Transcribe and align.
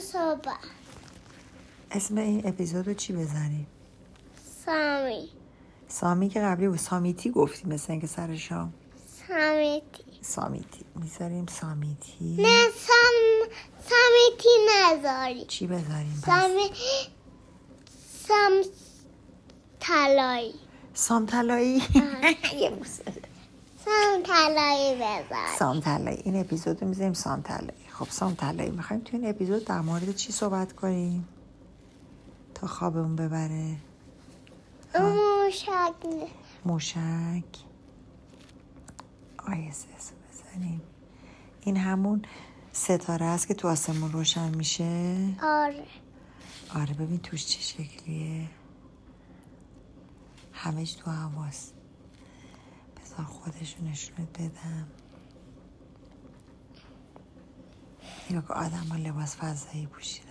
صبح 0.00 0.52
اسم 1.90 2.16
این 2.18 2.46
اپیزود 2.46 2.88
رو 2.88 2.94
چی 2.94 3.12
بذاریم 3.12 3.66
سامی. 4.66 5.28
سامی 5.88 6.28
که 6.28 6.40
قبلی 6.40 6.68
بود. 6.68 6.78
سامیتی 6.78 7.30
گفتی 7.30 7.68
مثل 7.68 7.92
اینکه 7.92 8.06
سر 8.06 8.36
شام. 8.36 8.72
سامیتی. 9.28 10.04
سامیتی. 10.22 10.84
می‌ذاریم 10.94 11.46
سامیتی. 11.46 12.36
نه 12.38 12.68
سام 12.86 13.48
سامیتی 13.88 14.48
نذاری. 14.70 15.44
چی 15.44 15.66
بذاریم؟ 15.66 16.22
پس 16.22 16.26
سامی 16.26 16.70
سام 18.28 18.62
طلایی. 19.80 20.54
سام 20.94 21.26
طلایی؟ 21.26 21.82
آره. 21.94 22.56
یه. 22.60 22.72
سام 23.84 24.22
طلایی 24.22 24.94
بذار. 24.94 25.56
سام 25.58 25.80
طلایی. 25.80 26.22
این 26.24 26.40
اپیزود 26.40 26.82
رو 26.82 26.88
می‌ذاریم 26.88 27.12
سام 27.12 27.42
طلایی. 27.42 27.85
خب 27.98 28.08
سام 28.10 28.34
طلایی 28.34 28.70
می‌خوایم 28.70 29.02
تو 29.02 29.16
این 29.16 29.28
اپیزود 29.28 29.64
در 29.64 29.80
مورد 29.80 30.14
چی 30.14 30.32
صحبت 30.32 30.72
کنیم؟ 30.72 31.28
تا 32.54 32.66
خوابمون 32.66 33.16
ببره. 33.16 33.76
موشک. 35.00 35.94
موشک. 36.64 37.44
آیسس 39.38 40.12
بزنیم. 40.12 40.80
این 41.60 41.76
همون 41.76 42.22
ستاره 42.72 43.26
است 43.26 43.48
که 43.48 43.54
تو 43.54 43.68
آسمون 43.68 44.12
روشن 44.12 44.54
میشه؟ 44.54 45.18
آره. 45.42 45.84
آره 46.74 46.94
ببین 46.94 47.18
توش 47.18 47.46
چه 47.46 47.60
شکلیه. 47.60 48.48
همش 50.52 50.92
تو 50.92 51.10
هواست. 51.10 51.74
بذار 52.96 53.26
خودشو 53.26 53.84
نشونت 53.84 54.40
بدم. 54.40 54.86
نگاه 58.30 58.46
که 58.46 58.52
آدم 58.52 58.86
ها 58.90 58.96
لباس 58.96 59.36
فضایی 59.36 59.86
پوشیدن 59.86 60.26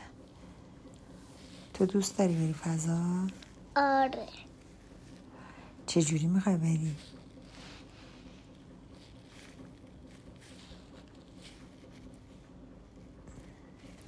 تو 1.73 1.85
دوست 1.85 2.18
داری 2.18 2.35
بری 2.35 2.54
فضا؟ 2.54 3.27
آره. 3.76 4.27
چه 5.87 6.02
جوری 6.02 6.27
می‌خوای 6.27 6.57
بری؟ 6.57 6.96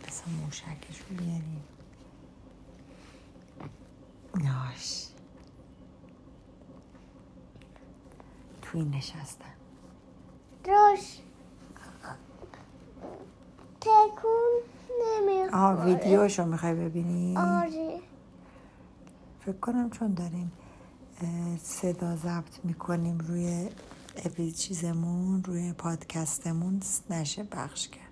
بسا 0.08 0.24
موشکش 0.42 1.00
رو 1.10 1.16
بیاریم 1.18 1.64
ناش 4.36 5.08
تو 8.62 8.78
این 8.78 8.90
نشستن 8.92 9.54
روش. 10.66 11.18
آها 15.54 15.86
ویدیوشو 15.86 16.46
می‌خوای 16.46 16.74
ببینی؟ 16.74 17.38
آره. 17.38 18.00
فکر 19.46 19.58
کنم 19.58 19.90
چون 19.90 20.14
داریم 20.14 20.52
صدا 21.64 22.16
ضبط 22.16 22.60
می‌کنیم 22.64 23.18
روی 23.18 23.70
اپی 24.26 24.52
چیزمون 24.52 25.44
روی 25.44 25.74
پادکستمون 25.74 26.82
نشه 27.10 27.44
پخش 27.44 27.88
کرد. 27.88 28.04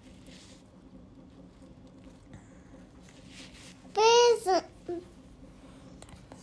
بذار. 3.96 4.62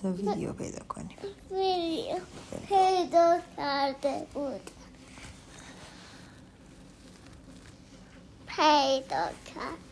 ویدیو 0.05 0.53
پیدا 0.53 0.85
کنیم. 0.85 1.17
ویدیو 1.51 2.17
پیدا 2.69 3.39
کرده 3.57 4.27
بود. 4.35 4.71
پیدا 8.47 9.27
کرد. 9.55 9.92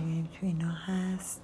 ببینیم 0.00 0.26
تو 0.26 0.46
اینا 0.46 0.70
هست. 0.70 1.40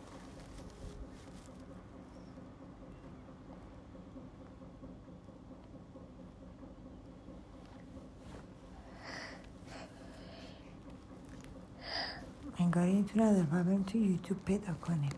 انگاری 12.59 12.91
این 12.91 13.05
تو 13.05 13.19
بریم 13.65 13.83
تو 13.83 13.99
یوتیوب 13.99 14.45
پیدا 14.45 14.75
کنیم 14.75 15.11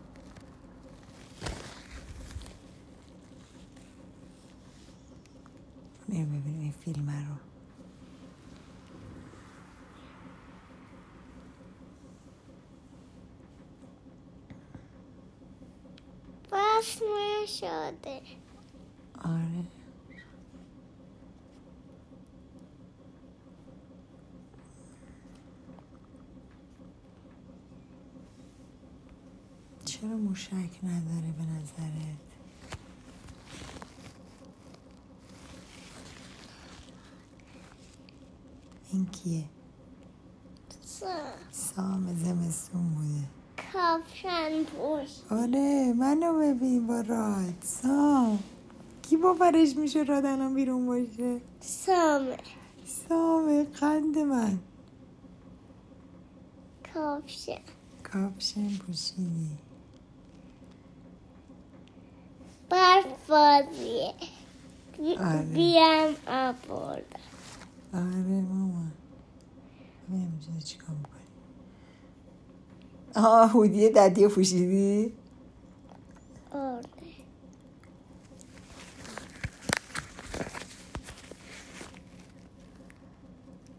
بریم 6.09 6.25
ببینیم 6.25 6.61
این 6.61 6.71
فیلم 6.71 7.09
رو 7.09 7.35
بس 16.51 17.01
آره. 19.23 19.63
چرا 29.85 30.09
موشک 30.17 30.79
نداره 30.83 31.31
به 31.37 31.43
نظرت؟ 31.43 32.19
این 38.91 39.05
کیه؟ 39.05 39.45
سا- 40.85 41.51
سام 41.51 42.15
زمستون 42.23 42.89
بوده. 42.95 43.38
کافشن 43.83 44.63
پوش 44.63 45.09
آره 45.31 45.93
منو 45.93 46.39
ببین 46.39 46.87
با 46.87 47.01
راد. 47.01 47.53
سام. 47.63 48.39
کی 49.01 49.17
باورش 49.17 49.75
میشه 49.77 50.03
راد 50.03 50.25
الان 50.25 50.53
بیرون 50.55 50.85
باشه؟ 50.85 51.41
سامه. 51.59 52.37
سام 53.09 53.63
قند 53.63 54.17
من. 54.17 54.59
کافشن 56.93 57.61
کاپشن 58.03 58.77
پوشیدی. 58.77 59.57
برف 62.69 63.29
بازیه. 63.29 64.13
آره. 65.19 65.41
بیام 65.43 66.15
آوردم 66.27 67.19
آره 67.93 68.41
ماما 68.41 68.85
اینجا 70.09 70.59
چیکار 70.65 70.95
آه 73.15 73.49
هودی 73.51 73.89
ددی 73.89 74.27
پوشیدی؟ 74.27 75.13
آره. 76.51 76.81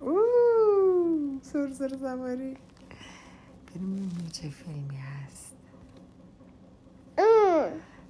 اوه 0.00 1.38
سر 1.42 1.72
سر 1.72 1.88
سواری 1.88 2.56
بریم 3.74 4.28
چه 4.32 4.48
فیلمی 4.50 4.96
هست. 4.96 5.56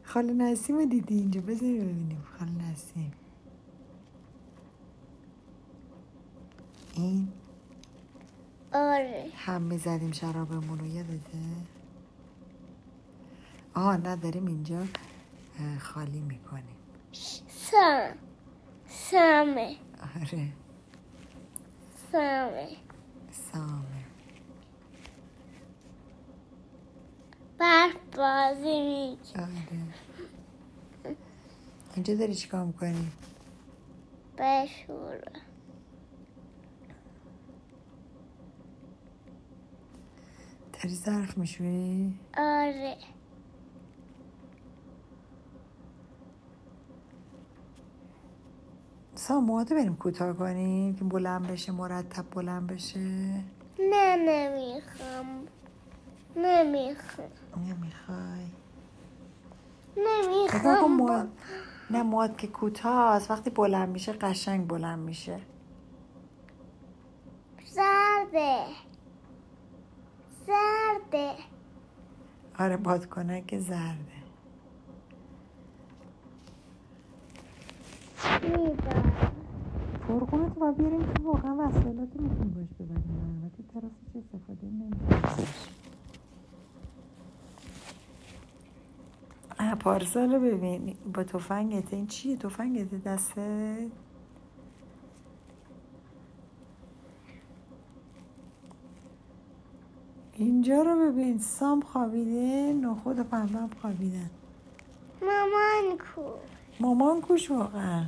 خاله 0.04 0.32
نسیم 0.32 0.76
رو 0.78 0.84
دیدی؟ 0.86 1.14
اینجا 1.14 1.40
بذاری 1.40 1.80
ببینیم. 1.80 2.22
خاله 2.38 2.50
نسیم. 2.52 3.12
این 6.94 7.28
آره. 8.72 9.30
هم 9.36 9.62
می‌زدیم 9.62 10.12
شرابمون 10.12 10.78
رو 10.78 10.86
یادته؟ 10.86 11.38
آه 13.74 13.96
نه 13.96 14.16
داریم 14.16 14.46
اینجا 14.46 14.86
خالی 15.78 16.20
می‌کنیم. 16.20 16.76
سام 17.48 18.10
سامه 18.88 19.76
آره. 20.16 20.48
سامه 22.12 22.68
سامه 23.52 24.04
برف 27.58 27.96
بازی 28.16 28.80
می‌کنه 28.80 29.42
آره. 29.42 31.14
اینجا 31.94 32.14
داری 32.14 32.34
چیکار 32.34 32.64
می‌کنی؟ 32.64 33.12
بشوره 34.38 35.32
داری 40.82 40.94
ظرف 40.94 41.38
میشوری 41.38 42.18
آره. 42.38 42.96
سام 49.14 49.44
موهاتو 49.44 49.74
بریم 49.74 49.96
کوتاه 49.96 50.32
کنیم 50.32 50.96
که 50.96 51.04
بلند 51.04 51.46
بشه 51.46 51.72
مرتب 51.72 52.24
بلند 52.30 52.66
بشه؟ 52.66 53.00
نه 53.78 54.16
نمی‌خوام. 54.16 55.26
نمی‌خوام. 56.36 57.28
نمی‌خوای؟ 57.56 58.46
نمی‌خوام. 59.96 60.60
نگاه 60.60 60.80
کن 60.82 60.88
مو... 60.90 61.26
نه 61.90 62.02
موهات 62.02 62.38
که 62.38 62.46
کوتاه 62.46 63.22
وقتی 63.30 63.50
بلند 63.50 63.88
میشه 63.88 64.12
قشنگ 64.12 64.66
بلند 64.66 64.98
میشه. 64.98 65.40
زرده. 67.66 68.64
زرده. 70.46 71.32
آره 72.58 72.76
بادکنک 72.76 73.58
زرده. 73.58 74.20
فرقونت 80.08 80.54
با 80.54 80.72
بیاریم 80.72 81.00
که 81.00 81.22
واقعا 81.22 81.56
وسایلاتی 81.56 82.18
می‌تونی 82.18 82.50
باش 82.50 82.68
ببریم 82.80 83.42
البته 83.42 83.62
تراسش 83.72 84.16
استفاده 84.16 84.66
نمیشه 84.66 85.70
پارسال 89.80 90.32
رو 90.34 90.40
ببین 90.40 90.96
با 91.14 91.24
تفنگت 91.24 91.92
این 91.94 92.06
چیه؟ 92.06 92.36
تفنگت 92.36 93.04
دسته 93.04 93.86
اینجا 100.40 100.82
رو 100.82 101.12
ببین 101.12 101.38
سام 101.38 101.80
خوابیده 101.80 102.72
نخود 102.72 103.18
و 103.18 103.24
پنبه 103.24 103.58
هم 103.58 103.70
خوابیدن. 103.82 104.30
مامان 105.22 105.98
کو. 105.98 106.22
مامان 106.80 107.20
کوش 107.20 107.50
واقعا؟ 107.50 108.04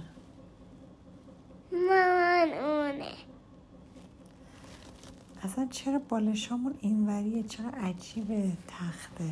مامان 1.72 2.48
اونه. 2.52 3.12
اصلا 5.42 5.66
چرا 5.70 5.98
بالشامون 6.08 6.74
اینوریه؟ 6.80 7.42
چرا 7.42 7.68
عجیبه 7.68 8.52
تخته؟ 8.68 9.30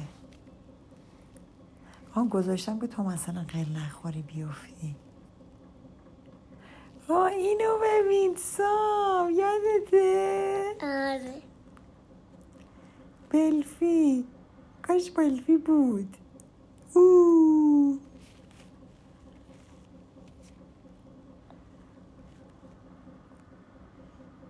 آن 2.15 2.29
گذاشتم 2.29 2.79
که 2.79 2.87
تو 2.87 3.03
مثلا 3.03 3.45
قل 3.49 3.73
نخوری 3.77 4.23
بیفتی. 4.23 4.97
آه 7.09 7.27
اینو 7.27 7.79
ببین 7.83 8.37
سام 8.37 9.31
یادته؟ 9.31 10.77
آره. 10.83 11.50
بلفی. 13.31 14.25
کاش 14.83 15.11
بلفی 15.11 15.57
بود. 15.57 16.17
او. 16.95 17.99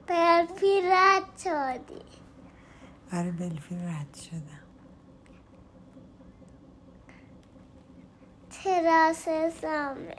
بلفی 0.06 0.80
رد 0.84 1.38
شدی. 1.38 2.02
آره 3.12 3.32
بلفی 3.32 3.74
رد 3.76 4.14
شدم. 4.14 4.60
تراس 8.50 9.24
سامه. 9.60 10.16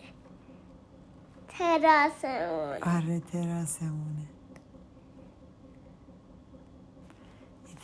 تراسمون 1.47 2.77
آره 2.83 3.19
تراسمونه 3.19 4.27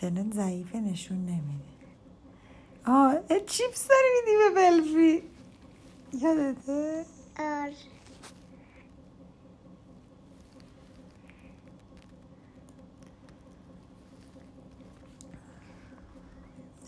اینترنت 0.02 0.34
ضعیفه 0.34 0.78
نشون 0.80 1.18
نمیده. 1.18 1.64
آه 2.86 3.16
چیپس 3.48 3.88
داری 3.88 4.08
میدی 4.20 4.38
به 4.38 4.56
بلفی؟ 4.56 5.24
یادته؟ 6.14 7.06
آره. 7.40 7.74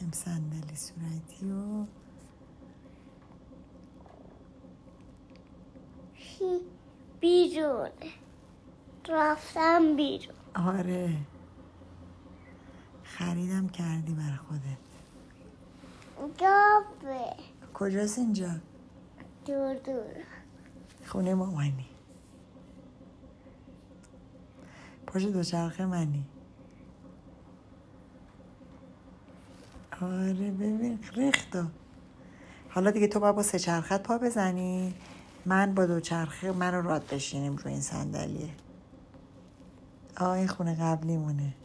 هم 0.01 0.11
صندلی 0.11 0.75
صورتی 0.75 1.51
و 1.51 1.85
بیرون. 7.19 7.89
رفتم 9.09 9.95
بیرون. 9.95 10.35
آره. 10.55 11.17
خریدم 13.19 13.69
کردی 13.69 14.13
بر 14.13 14.35
خودت. 14.47 14.89
گابه 16.39 17.35
کجاست 17.73 18.17
اینجا؟ 18.19 18.51
دور 19.45 19.73
دور. 19.73 20.23
خونه 21.07 21.33
مامانی 21.33 21.89
پشت 25.07 25.27
دوچرخه 25.27 25.85
منی. 25.85 26.25
آره 30.01 30.33
ببین 30.33 30.99
ریختو 31.13 31.63
حالا 32.69 32.91
دیگه 32.91 33.07
تو 33.07 33.19
باید 33.19 33.35
با 33.35 33.43
سه 33.43 33.59
چرخت 33.59 34.03
پا 34.03 34.17
بزنی. 34.17 34.93
من 35.45 35.75
با 35.75 35.85
دوچرخه 35.85 36.51
من 36.51 36.73
رو 36.73 36.81
راد 36.81 37.07
بشینیم 37.13 37.55
روی 37.55 37.71
این 37.73 37.81
صندلیه. 37.81 38.49
آه 40.17 40.29
این 40.29 40.47
خونه 40.47 40.75
قبلی 40.75 41.17
مونه 41.17 41.55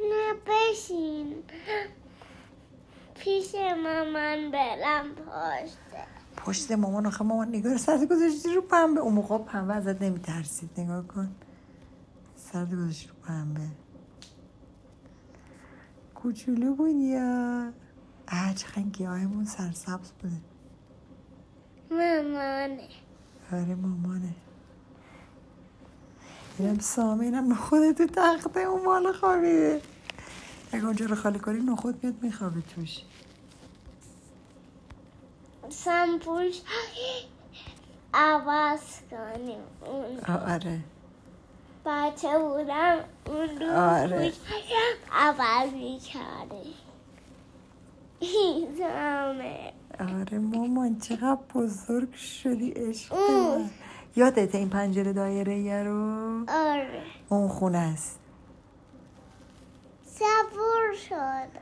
نه 0.00 0.34
بشین. 0.74 1.34
پیش 3.14 3.54
مامان 3.54 4.50
برم 4.50 5.14
پاشته 5.14 6.06
پشت 6.36 6.72
مامان 6.72 7.06
آخه 7.06 7.24
مامان 7.24 7.48
نگاه 7.48 7.76
سرد 7.76 8.04
گذاشتی 8.08 8.54
رو 8.54 8.60
پنبه. 8.60 9.00
اون 9.00 9.12
موقع 9.14 9.38
پنبه 9.38 9.74
ازت 9.74 10.02
نمیترسید 10.02 10.70
نگاه 10.80 11.06
کن. 11.06 11.34
سرد 12.36 12.74
گذاشتی 12.74 13.08
رو 13.08 13.14
پنبه. 13.26 13.60
کوچولو 16.14 16.74
بود 16.74 16.90
یا؟ 16.90 17.72
اه 18.28 18.54
چقدر 18.54 18.82
گیاهمون 18.82 19.44
سرسبز 19.44 20.12
بوده 20.12 20.36
مامانه. 21.90 22.88
آره 23.52 23.74
مامانه. 23.74 24.34
اینم 26.58 26.78
سامه 26.78 27.24
اینم 27.24 27.52
نخوده 27.52 27.92
تو 27.92 28.06
تخته 28.06 28.60
اون 28.60 28.84
مال 28.84 29.12
خوابیده. 29.12 29.80
اگه 30.74 30.84
اونجا 30.84 31.06
رو 31.06 31.14
خالی 31.16 31.38
کنی 31.38 31.60
نخود 31.60 32.00
بیاد 32.00 32.14
میخوابه 32.22 32.60
توش. 32.60 32.98
سمپوش 35.68 36.60
عوض 38.14 38.80
کنیم. 39.10 39.60
اون 39.86 40.20
آره. 40.48 40.80
بچه 41.86 42.38
بودم 42.38 42.98
اون 43.26 43.60
رو 43.60 43.72
آره. 43.78 44.32
عوض 45.12 45.72
می‌کرده 45.72 46.62
زمه 48.78 49.72
آره 50.00 50.38
مامان 50.38 50.98
چقدر 50.98 51.38
بزرگ 51.54 52.14
شدی 52.14 52.70
عشق. 52.70 53.14
یادته 54.16 54.58
این 54.58 54.68
پنجره 54.70 55.12
دایره 55.12 55.82
رو؟ 55.82 56.44
آره. 56.48 57.02
اون 57.28 57.48
خونه 57.48 57.78
است. 57.78 58.20
سوار 60.18 60.94
شده 61.08 61.60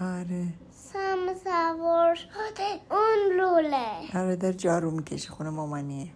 آره. 0.00 0.46
سم 0.70 1.34
سوار 1.44 2.14
شده 2.14 2.80
اون 2.90 3.36
لوله. 3.38 4.18
آره 4.18 4.36
در 4.36 4.52
جارو 4.52 4.90
می‌کشه 4.90 5.30
خونه 5.30 5.50
مامانیه. 5.50 6.08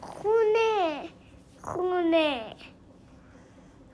خونه. 0.00 1.08
خونه. 1.62 2.40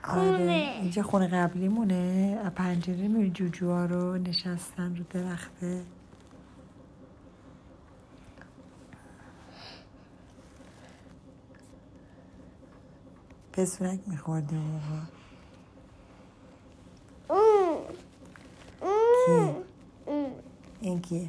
آره 0.05 0.37
خونه. 0.37 0.77
اینجا 0.81 1.03
خونه 1.03 1.27
قبلی 1.29 1.69
مونه 1.69 2.41
از 2.45 2.51
پنجره 2.55 3.09
میری 3.09 3.31
جوجوها 3.31 3.85
رو 3.85 4.19
نشستن 4.19 4.97
رو 4.97 5.05
درخته. 5.11 5.83
پسونک 13.53 14.01
میخوردی 14.07 14.57
اون 14.57 14.65
موقع 14.65 15.07
کی؟ 19.27 19.55
این 20.81 21.01
کیه؟ 21.01 21.29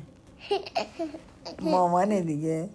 مامانه 1.61 2.21
دیگه. 2.21 2.69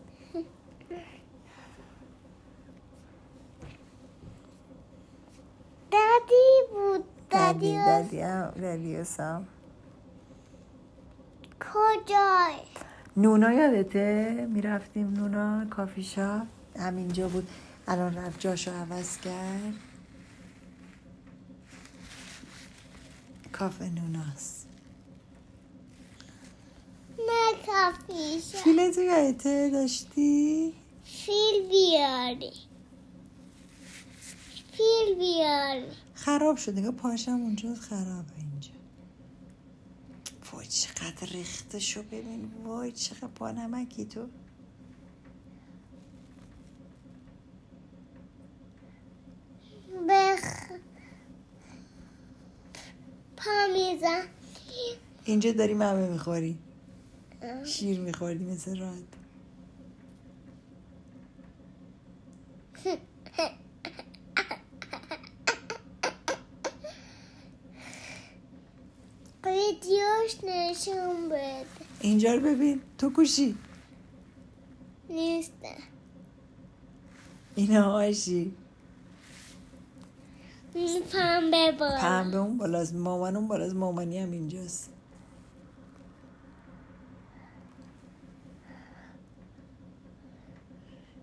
دادی 5.91 6.73
بود 6.73 7.05
دادی 7.31 7.77
دادی 7.77 8.21
هم 8.21 8.51
دادی 8.51 9.05
سام. 9.05 9.47
کجای؟ 11.61 12.55
نونا 13.17 13.53
یادته؟ 13.53 14.47
می‌رفتیم 14.51 15.15
نونا 15.15 15.67
کافی 15.71 16.03
شاپ. 16.03 16.47
همینجا 16.79 17.29
بود. 17.29 17.49
الان 17.89 18.15
رفت 18.15 18.41
جاشو 18.41 18.71
عوض 18.71 19.17
کرد. 19.19 19.75
کافه 23.53 23.89
نوناست 23.89 24.67
نه 27.19 27.67
کافیشا 27.67 28.59
فیلتو 28.59 29.01
یادته 29.01 29.71
داشتی؟ 29.71 30.73
فیل 31.05 31.69
بیاری. 31.69 32.53
فیل 34.73 35.15
بیاری. 35.19 35.87
خراب 36.15 36.57
شد 36.57 36.79
نگاه 36.79 36.93
پاشم 36.93 37.33
اونجا 37.33 37.75
خرابه 37.75 38.33
اینجا. 38.39 38.71
وای 40.53 40.67
چقدر 40.67 41.27
ریخته 41.27 41.79
شو 41.79 42.03
ببین. 42.03 42.53
وای 42.65 42.93
چقدر 42.93 43.27
پا 43.27 43.51
نمکی 43.51 44.05
تو. 44.05 44.27
بخ 50.09 50.71
پا 53.37 53.67
میزن 53.73 54.23
اینجا 55.25 55.53
داری 55.53 55.75
ممه 55.75 56.09
می‌خوری؟ 56.09 56.59
شیر 57.65 58.01
میخوردی 58.01 58.45
مثل 58.45 58.79
راد. 58.79 59.05
ویدیوش 69.45 70.45
نشون 70.45 71.29
بده. 71.29 71.67
اینجا 72.01 72.35
رو 72.35 72.41
ببین. 72.41 72.81
تو 72.99 73.11
کوشی. 73.11 73.57
نیسته. 75.11 75.77
اینا 77.55 77.93
آشی. 77.93 78.55
پنبه 81.13 81.73
بالا. 81.73 81.97
پنبه 81.99 82.37
اون 82.37 82.59
بالاست 82.59 82.95
مامان 82.95 83.37
اون 83.37 83.49
بالاست 83.49 83.75
مامانی 83.75 84.19
هم 84.19 84.31
اینجاست. 84.31 84.91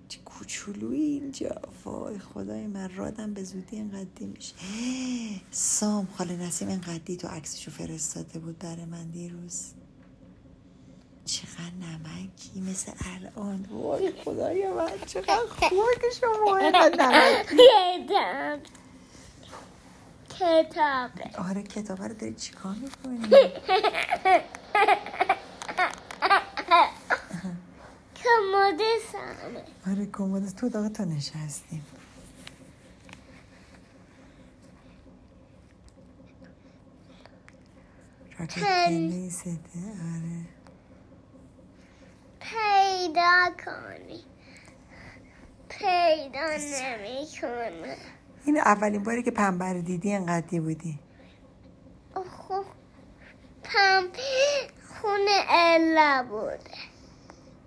چه 0.10 0.20
کوچولویی 0.26 1.02
اینجا. 1.02 1.56
وای 1.86 2.20
خدای 2.20 2.68
من 2.68 2.96
رادم 2.96 3.34
به 3.34 3.44
زودی 3.44 3.76
اینقدی 3.76 4.26
میشه. 4.26 4.54
سام 5.52 6.08
خاله 6.18 6.36
نسیم 6.36 6.68
اینقدی 6.68 7.18
تو 7.18 7.28
عکسشو 7.28 7.72
فرستاده 7.72 8.40
بود 8.40 8.60
برای 8.60 8.86
من 8.86 9.08
دیروز. 9.10 9.64
چقدر 11.26 11.74
نمکی 11.82 12.62
مثل 12.72 12.92
الان. 13.16 13.66
وای 13.72 14.12
خدای 14.12 14.68
من 14.74 14.90
چقدر 15.06 15.46
خوبه 15.50 15.96
که 16.02 16.08
شما 16.22 16.58
اینقدر 16.58 17.06
نمکی 17.06 17.58
کتابه. 20.44 21.50
آره 21.50 21.64
کتابه 21.64 22.08
رو 22.08 22.14
داری 22.14 22.34
چیکار 22.34 22.76
می‌کنی؟ 22.76 23.28
کموده 28.16 28.84
سامه 29.12 29.64
آره 29.88 30.06
کمد 30.06 30.50
تو 30.56 30.66
اتاق 30.66 30.88
تا 30.88 31.04
نشستیم. 31.04 31.86
راکت 38.40 38.64
آره. 38.64 40.46
پیدا 42.40 43.50
کنی. 43.66 44.24
پیدا 45.70 46.48
نمی 46.58 47.28
کنه 47.42 47.98
این 48.46 48.58
اولین 48.58 49.04
باری 49.04 49.24
که 49.24 49.32
پنبه 49.32 49.74
رو 49.74 49.82
دیدی 49.82 50.14
انقدی 50.14 50.60
بودی؟ 50.60 51.00
خب 52.16 52.66
پم 53.64 54.04
خونه 54.88 55.32
الا 55.50 56.26
بوده 56.30 56.78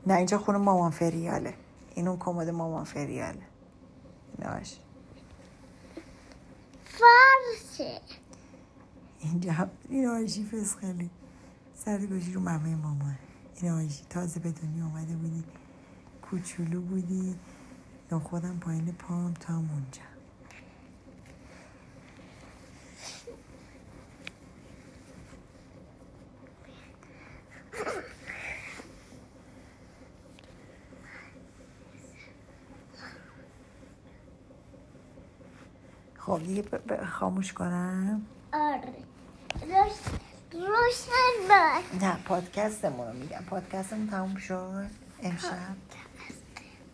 نه 0.06 0.14
اینجا 0.14 0.38
خونه 0.38 0.58
مامان 0.58 0.90
فریاله. 0.90 1.54
این 1.94 2.08
اون 2.08 2.18
کمد 2.18 2.48
مامان 2.48 2.84
فریاله. 2.84 3.42
ناش 4.38 4.76
فرشه 6.84 8.00
اینجا 9.20 9.70
این 9.88 10.06
آیشی 10.06 10.44
فسخلی 10.44 11.10
سر 11.74 11.98
گوشی 11.98 12.32
رو 12.32 12.40
ممه 12.40 12.74
مامان. 12.76 13.18
این 13.62 13.72
آیشی 13.72 14.04
تازه 14.10 14.40
به 14.40 14.50
دنیا 14.50 14.84
اومده 14.84 15.16
بودی. 15.16 15.44
کوچولو 16.22 16.80
بودی. 16.80 17.36
نه 18.12 18.18
خودم 18.18 18.58
پایین 18.58 18.92
پام 18.92 19.34
تا 19.34 19.54
اونجا. 19.54 20.15
خب 36.18 36.38
دیگه 36.38 36.64
خاموش 37.06 37.52
کنم. 37.52 38.22
آره. 38.52 38.92
روش 39.62 39.92
روشن 40.52 41.48
باش. 41.48 42.02
نه 42.02 42.16
پادکستمون 42.24 43.06
رو 43.06 43.12
میگم. 43.12 43.44
پادکستمون 43.50 44.06
تموم 44.10 44.36
شد. 44.36 44.86
امشب. 45.22 45.76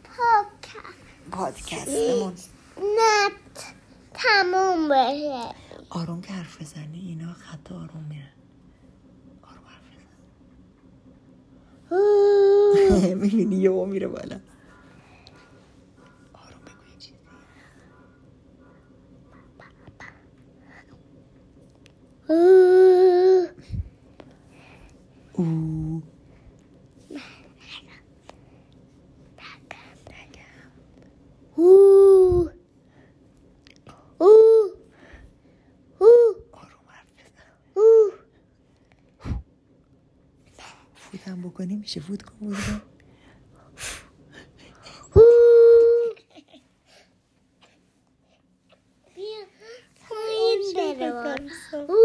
پاکا 0.04 0.88
پادکستمون 1.32 2.32
نت 2.78 3.72
تموم 4.14 4.88
بشه. 4.88 5.54
آروم 5.90 6.20
که 6.20 6.32
حرف 6.32 6.60
بزنی 6.62 6.98
اینا 7.00 7.32
خط 7.32 7.72
آروم 7.72 8.04
میرن 8.08 8.28
آروم 9.42 9.64
حرف 9.66 9.82
بزن 9.94 10.08
می‌بینی 13.34 13.56
یه 13.56 13.70
میره 13.86 14.08
بالا. 14.08 14.40
آروم 16.32 16.60
بگو 16.64 16.92
یه 16.92 16.98
چیزی. 16.98 17.16
او. 22.28 22.34
او 34.18 34.18
او 34.18 34.32
بکنی 41.42 41.76
میشه 41.76 42.00
فوت 42.00 42.22
کن 42.22 42.36
بیا 49.14 49.44
پایین 50.08 50.72
بره 50.76 51.10
سام 51.70 51.86
او 51.88 51.96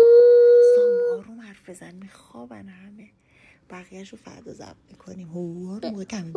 آروم 1.13 1.39
بزن 2.07 2.13
میخوابن 2.13 2.69
همه. 2.69 3.09
بقیهش 3.69 4.09
رو 4.09 4.17
فردا 4.17 4.53
ضبط 4.53 4.75
می‌کنیم. 4.91 5.27
هو 5.27 5.79
رو 5.79 5.89
موقع 5.89 6.03
کمی 6.03 6.31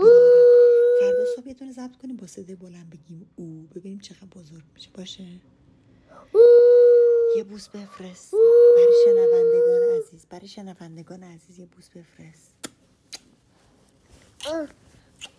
فردا 1.01 1.25
صبح 1.37 1.49
یه 1.49 1.55
دونه 1.55 1.73
ضبط 1.73 1.97
کنیم 1.97 2.17
با 2.17 2.27
صدای 2.27 2.57
بلند 2.57 2.91
بگیم 2.91 3.31
او 3.37 3.69
ببینیم 3.75 3.99
چقدر 3.99 4.27
بزرگ 4.27 4.65
میشه. 4.75 4.91
باشه؟ 4.95 5.25
یه 7.37 7.45
بوس 7.45 7.69
بفرست. 7.69 8.35
برای 8.77 8.95
شنوندگان 9.05 9.99
عزیز 9.99 10.27
برای 10.31 10.49
شنوندگان 10.49 11.23
عزیز 11.23 11.59
یه 11.59 11.67
بوس 11.67 11.89
بفرست. 11.89 12.55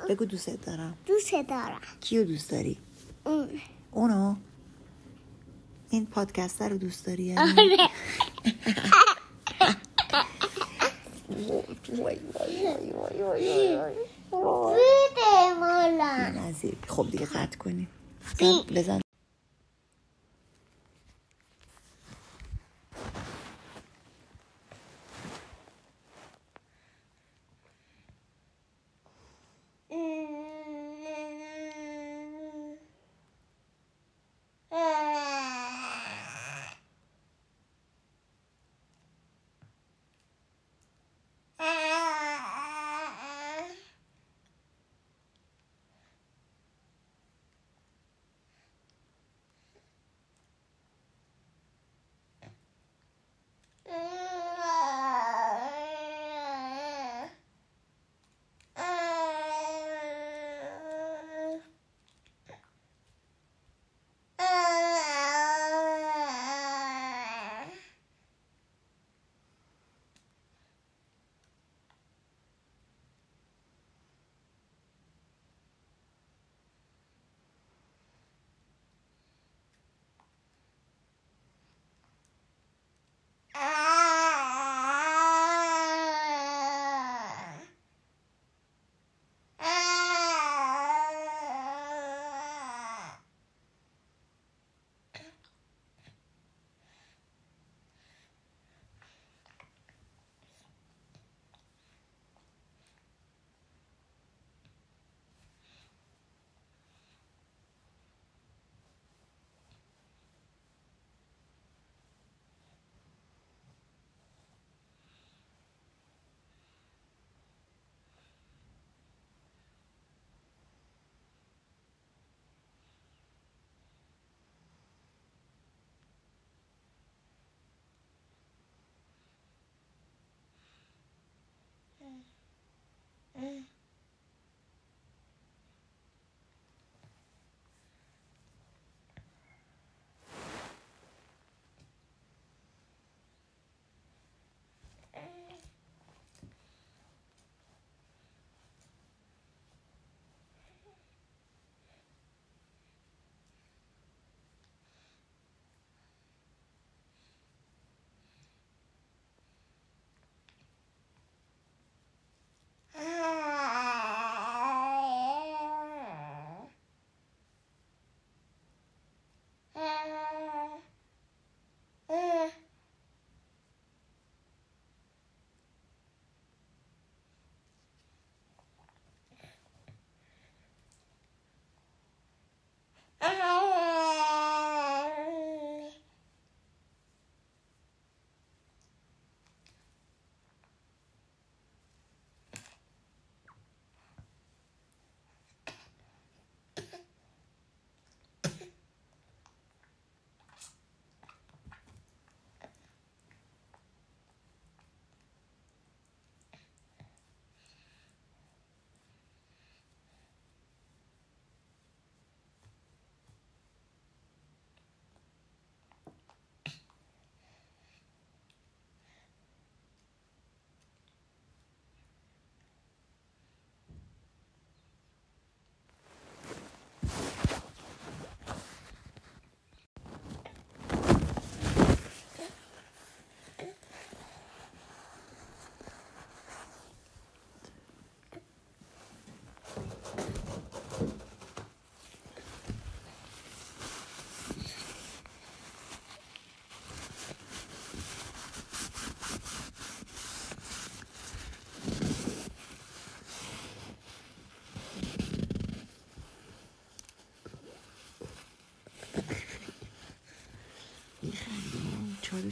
بگو 0.09 0.25
دوست 0.25 0.49
دارم. 0.49 0.97
دوست 1.05 1.31
دارم. 1.49 1.81
کیو 2.01 2.23
دوست 2.23 2.51
داری؟ 2.51 2.77
اون. 3.25 3.49
اونو. 3.91 4.35
این 5.89 6.05
پادکست 6.05 6.61
رو 6.61 6.77
دوست 6.77 7.05
داری 7.05 7.23
یعنی؟ 7.23 7.51
آره 7.51 7.77
وای 11.29 11.29
وای 11.31 11.39
وای 11.39 11.39
وای 11.39 11.39
وای 11.39 11.39
وای 11.39 11.39
وای. 11.39 11.39
بده 11.39 11.39
مولا 11.39 11.39
نظیر 11.39 11.40
خب 16.87 17.07
دیگه 17.11 17.25
قطع 17.25 17.57
کنیم. 17.57 17.87
بزن, 18.75 19.01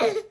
Yeah. 0.01 0.13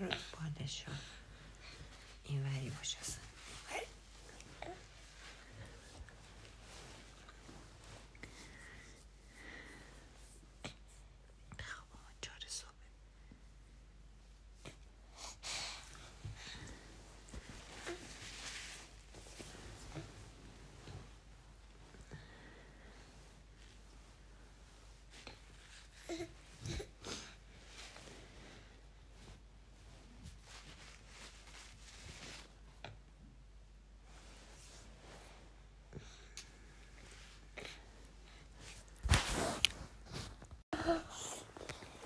بچه 0.00 0.06
نرو 0.06 0.50
بالشو 0.58 0.90
این 2.24 2.42
وری 2.46 2.70
باش 2.70 2.96
اصلا 3.00 3.20
اینوری. 3.70 3.86
خب 11.58 11.84
آقا، 11.94 12.10
چهار 12.20 12.40
صبح 12.48 12.70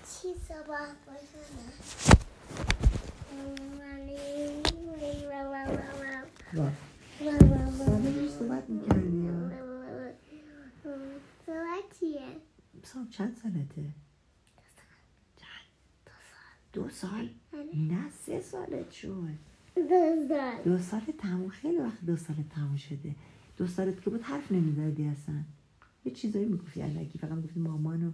چی 0.07 0.27
چند 13.11 13.37
سالته؟ 13.43 13.89
دو 16.73 16.89
سال 16.89 17.29
نه 17.73 18.09
سه 18.25 18.41
سالت 18.41 18.91
شد 18.91 19.27
دو 19.75 20.27
سال. 20.29 20.63
دو 20.63 20.77
سال 20.79 21.01
تموم 21.19 21.49
خیلی 21.49 21.77
وقت 21.77 22.05
دو 22.05 22.17
سال 22.17 22.35
تموم 22.55 22.77
شده. 22.77 23.15
دو 23.57 23.67
سالت 23.67 24.01
که 24.01 24.09
بود 24.09 24.21
حرف 24.21 24.51
نمی‌زدی 24.51 25.07
اصلا. 25.07 25.43
یه 26.05 26.11
چیزایی 26.11 26.45
می‌گفتی 26.45 26.81
علکی 26.81 27.19
فقط 27.19 27.31
می‌گفتی 27.31 27.59
مامان 27.59 28.07
و 28.07 28.11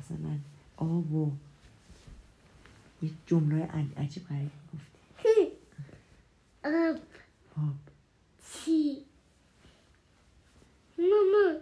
مثلا 0.00 0.38
آب 0.76 1.12
و 1.14 1.32
یه 3.02 3.10
جمله 3.26 3.66
عج- 3.66 3.98
عجیب 3.98 4.26
غریب 4.28 4.50
گفتی 4.74 5.52
آب 6.64 7.00
آب 7.56 7.76
چی؟ 8.52 9.04
ماما. 10.98 11.58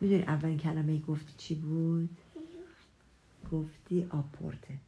می‌دونی 0.00 0.22
اولین 0.22 0.58
کلمه 0.58 0.98
گفتی 1.00 1.32
چی 1.36 1.54
بود؟ 1.54 2.16
گفتی 3.52 4.06
آپورته. 4.10 4.78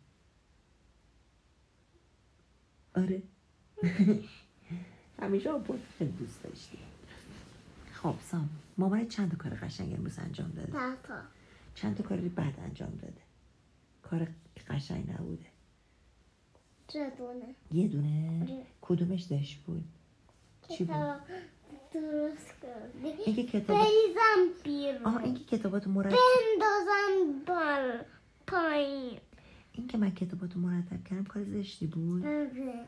آره. 2.97 3.23
همیشه 5.23 5.51
آپورت 5.51 5.81
خیلی 5.99 6.11
دوست 6.13 6.43
داشتی. 6.43 6.79
خب 7.93 8.15
سام 8.31 8.49
مامانت 8.79 9.09
چند 9.09 9.31
تا 9.31 9.37
کار 9.37 9.55
قشنگ 9.55 9.93
امروز 9.93 10.19
انجام 10.19 10.51
داده؟ 10.51 10.73
تاتا 10.73 11.23
چند 11.81 11.97
تا 11.97 12.03
کار 12.03 12.19
بد 12.19 12.55
انجام 12.65 12.91
داده. 13.03 13.21
کار 14.03 14.29
قشنگ 14.69 15.11
نبوده. 15.11 15.47
چطونه؟ 16.89 17.55
یه 17.73 17.89
دونه. 17.89 18.43
آره. 18.43 18.63
کدومش 18.81 19.33
دش 19.33 19.57
بود؟ 19.57 19.85
چی 20.69 20.85
بود؟ 20.85 20.97
درست 21.93 22.55
کردی. 22.63 23.09
اینکه 23.27 23.43
کتاب 23.43 23.77
بریزم 23.79 24.63
بیرون. 24.65 25.05
آه 25.05 25.25
اینکه 25.25 25.45
کتابات 25.45 25.87
مرتب 25.87 26.17
بندازم 26.17 27.45
بال 27.47 28.05
پایین. 28.47 29.19
این 29.73 29.89
که 29.89 29.99
من 29.99 30.11
کتاباتو 30.11 30.61
مرتب 30.61 31.05
کردم 31.05 31.25
کار 31.25 31.45
زشتی 31.45 31.87
بود. 31.87 32.27
آره. 32.27 32.85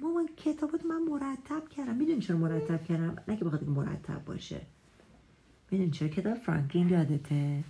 مامان 0.00 0.28
کتاباتو 0.36 0.88
من 0.88 1.02
مرتب 1.02 1.68
کردم. 1.68 1.96
می‌دونی 1.96 2.20
چرا 2.20 2.36
مرتب 2.36 2.84
کردم؟ 2.84 3.22
نه 3.28 3.36
که 3.36 3.44
بخاطر 3.44 3.64
اینکه 3.64 3.80
مرتب 3.80 4.24
باشه. 4.24 4.60
می‌دونی 5.70 5.90
چرا؟ 5.90 6.08
کتاب 6.08 6.34
فرانکلین 6.34 6.88
یادته. 6.88 7.64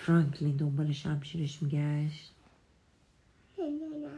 فرانکلین 0.00 0.56
دنبال 0.56 0.92
شمشیرش 0.92 1.62
میگشت؟ 1.62 2.32
نه 3.58 3.64
نه 3.64 4.06
نه 4.06 4.12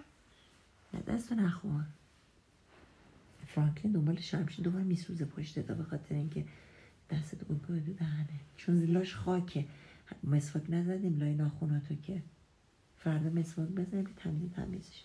نه 0.95 1.01
دستو 1.01 1.35
نخور 1.35 1.85
فرانکلین 3.47 3.92
دنبال 3.92 4.21
شمشیر 4.21 4.64
دوباره 4.64 4.85
میسوزه 4.85 5.25
پشت 5.25 5.59
تا 5.59 5.75
به 5.75 5.85
خاطر 5.85 6.14
اینکه 6.14 6.45
دست 7.11 7.37
اون 7.49 7.61
تو 7.61 7.92
دهنه. 7.92 8.40
چون 8.57 8.77
زیلاش 8.77 9.14
خاکه. 9.14 9.66
مسواک 10.25 10.64
نزدیم 10.68 11.18
لای 11.18 11.35
ناخوناتو 11.35 11.95
که. 11.95 12.23
فردا 12.97 13.31
مسواک 13.31 13.68
بزنیم 13.68 14.07
که 14.07 14.14
تمیز 14.16 14.53
تمیزش. 14.53 15.05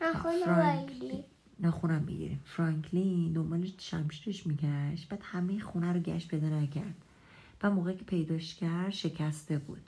نخونه 0.00 0.44
فرانکلین 0.44 1.24
ناخونم 1.58 2.02
می‌گیریم. 2.02 2.40
فرانکلین 2.44 3.32
دنبال 3.32 3.70
شمشیرش 3.78 4.46
میگشت. 4.46 5.08
بعد 5.08 5.20
همه 5.22 5.60
خونه 5.60 5.92
رو 5.92 6.00
گشت 6.00 6.28
پیدا 6.28 6.60
نکرد 6.60 6.94
و 7.62 7.70
موقعی 7.70 7.96
که 7.96 8.04
پیداش 8.04 8.54
کرد 8.54 8.90
شکسته 8.90 9.58
بود. 9.58 9.82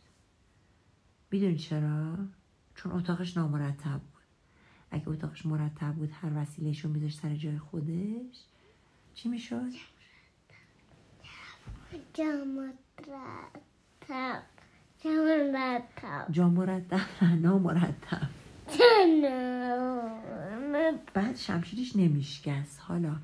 می‌دونی 1.30 1.58
چرا؟ 1.58 2.16
چون 2.74 2.92
اتاقش 2.92 3.36
نامرتب 3.36 4.00
بود. 4.00 4.22
اگه 4.90 5.08
اتاقش 5.08 5.46
مرتب 5.46 5.92
بود 5.92 6.10
هر 6.12 6.30
وسیلهش 6.36 6.80
رو 6.80 6.90
میذاشت 6.90 7.20
سر 7.20 7.36
جای 7.36 7.58
خودش 7.58 8.44
چی 9.14 9.28
می‌شد؟ 9.28 9.70
جامت 12.14 12.74
رتب 12.98 14.42
جامت 15.04 15.54
رتب 15.54 16.26
جا 16.30 16.48
مرتب 16.48 17.00
نامرتب 17.22 18.28
بعد 21.14 21.36
شمشیرش 21.36 21.96
نمیشکست. 21.96 22.80
حالا 22.80 23.16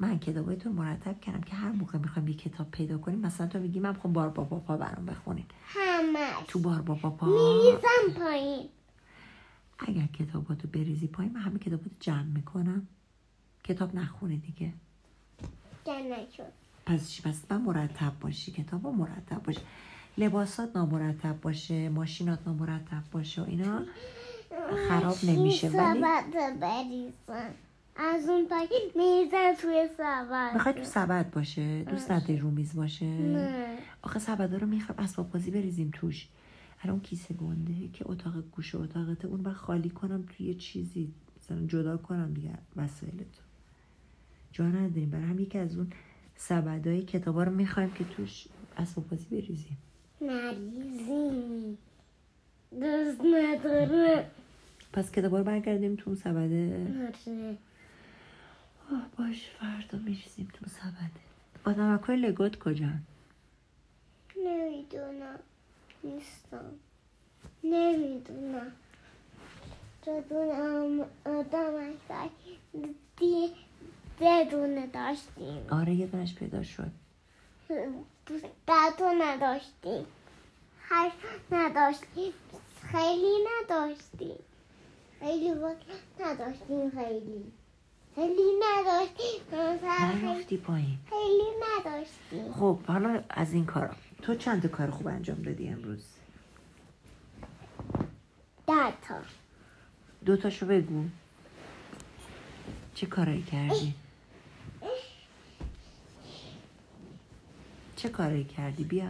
من 0.00 0.18
کتابای 0.18 0.56
تو 0.56 0.72
مرتب 0.72 1.20
کردم 1.20 1.40
که 1.40 1.54
هر 1.54 1.72
موقع 1.72 1.98
می‌خوایم 1.98 2.28
یه 2.28 2.34
کتاب 2.34 2.70
پیدا 2.70 2.98
کنیم 2.98 3.18
مثلا 3.18 3.46
تو 3.46 3.58
میگی 3.58 3.80
من 3.80 3.90
می‌خوام 3.90 4.12
بار 4.12 4.28
با 4.28 4.44
پاپا 4.44 4.76
برام 4.76 5.06
بخونین 5.06 5.44
همش 5.64 6.44
تو 6.48 6.58
بار 6.58 6.82
با 6.82 6.94
پاپا 6.94 7.26
میریزم 7.26 8.20
پایین. 8.20 8.68
اگر 9.78 10.06
کتاباتو 10.06 10.68
بریزی 10.68 11.06
پایین 11.06 11.32
من 11.32 11.40
همه 11.40 11.58
کتاباتو 11.58 11.90
جمع 12.00 12.22
می‌کنم. 12.22 12.86
کتاب 13.64 13.94
نخونه 13.94 14.36
دیگه. 14.36 14.72
جنه 15.84 16.26
شد 16.36 16.52
پس 16.86 17.10
چی؟ 17.10 17.22
پس 17.22 17.44
من 17.50 17.62
مرتب 17.62 18.12
باشی. 18.20 18.52
کتاب 18.52 18.86
مرتب 18.86 19.42
باشه. 19.42 19.60
لباسات 20.18 20.76
نامرتب 20.76 21.40
باشه. 21.40 21.88
ماشینات 21.88 22.38
نامرتب 22.46 23.02
باشه 23.12 23.42
و 23.42 23.44
اینا. 23.44 23.82
خراب 24.88 25.16
نمیشه. 25.22 25.70
ولی 26.60 27.12
از 27.96 28.28
اون 28.28 28.46
پایین 28.48 28.90
میریزم 28.96 29.54
توی 29.60 29.88
سبد. 29.98 30.50
می‌خوای 30.54 30.74
تو 30.74 30.84
سبد 30.84 31.30
باشه؟ 31.30 31.82
دوست 31.82 32.10
نداری 32.10 32.38
رو 32.38 32.50
میز 32.50 32.74
باشه؟ 32.76 33.06
نه. 33.06 33.78
آخه 34.02 34.18
سبدا 34.18 34.56
رو 34.56 34.66
می‌خوایم 34.66 35.00
اسباب 35.00 35.30
بازی 35.30 35.50
بریزیم 35.50 35.90
توش. 35.94 36.28
الان 36.82 36.90
اون 36.90 37.00
کیسه 37.00 37.34
گنده 37.34 37.88
که 37.92 38.10
اتاق 38.10 38.34
گوشه 38.52 38.78
اتاقته. 38.78 39.28
اون 39.28 39.40
وقت 39.40 39.56
خالی 39.56 39.90
کنم 39.90 40.24
توی 40.28 40.46
یه 40.46 40.54
چیزی. 40.54 41.12
مثلا 41.42 41.66
جدا 41.66 41.96
کنم 41.96 42.32
دیگه 42.34 42.50
وسایل 42.76 43.16
تو 43.16 43.42
جا 44.52 44.66
نداریم. 44.66 45.10
برای 45.10 45.24
هم 45.24 45.38
یکی 45.38 45.58
از 45.58 45.76
اون 45.76 45.92
سبدای 46.36 47.02
کتابا 47.02 47.42
رو 47.42 47.52
می‌خوایم 47.52 47.90
که 47.90 48.04
توش 48.04 48.46
اسباب 48.76 49.08
بازی 49.08 49.26
بریزیم. 49.30 49.78
نریزیم. 50.20 51.78
دوست 52.70 53.20
ندارم. 53.20 54.24
پس 54.92 55.12
کتابا 55.12 55.38
رو 55.38 55.44
برگردیم 55.44 55.96
تو 55.96 56.02
اون 56.06 56.16
سبده؟ 56.16 56.86
آره. 57.26 57.56
آه 58.92 59.06
باش 59.18 59.50
فردا 59.60 59.98
میریزیم 59.98 60.48
تو 60.54 60.66
سبده 60.66 61.20
آدمکای 61.64 62.16
لگوت 62.16 62.58
کجان؟ 62.58 63.02
نمی‌دونم. 64.44 65.38
نیستم. 66.04 66.72
نمی‌دونم. 67.64 68.72
بدونم 70.06 71.06
آدم 71.26 71.92
دی 73.16 73.50
بدونه 74.20 74.86
داشتیم. 74.86 75.66
آره 75.70 75.94
یه 75.94 76.06
دونش 76.06 76.34
پیدا 76.34 76.62
شد. 76.62 76.90
دو 78.98 79.12
نداشتیم. 79.22 80.06
هشت 80.88 81.16
نداشتیم. 81.52 82.32
خیلی 82.82 83.32
نداشتیم. 83.48 84.38
خیلی 85.20 85.54
بود 85.54 85.76
نداشتیم 86.20 86.90
خیلی. 86.90 87.52
خیلی 88.14 88.58
نرفتی 88.62 90.56
پایین. 90.56 90.98
خیلی 91.10 91.48
نداشتیم 91.62 92.52
خب 92.52 92.78
حالا 92.86 93.22
از 93.30 93.52
این 93.52 93.66
کارا. 93.66 93.90
تو 94.22 94.34
چند 94.34 94.62
تا 94.62 94.68
کار 94.68 94.90
خوب 94.90 95.06
انجام 95.06 95.42
دادی 95.42 95.68
امروز؟ 95.68 96.04
ده 98.66 98.92
تا. 99.08 99.14
دو 100.24 100.36
تاشو 100.36 100.66
بگو. 100.66 101.04
چه 102.94 103.06
کارایی 103.06 103.42
کردی؟ 103.42 103.94
چه 107.96 108.08
کارایی 108.08 108.44
کردی؟ 108.44 108.84
بیا. 108.84 109.06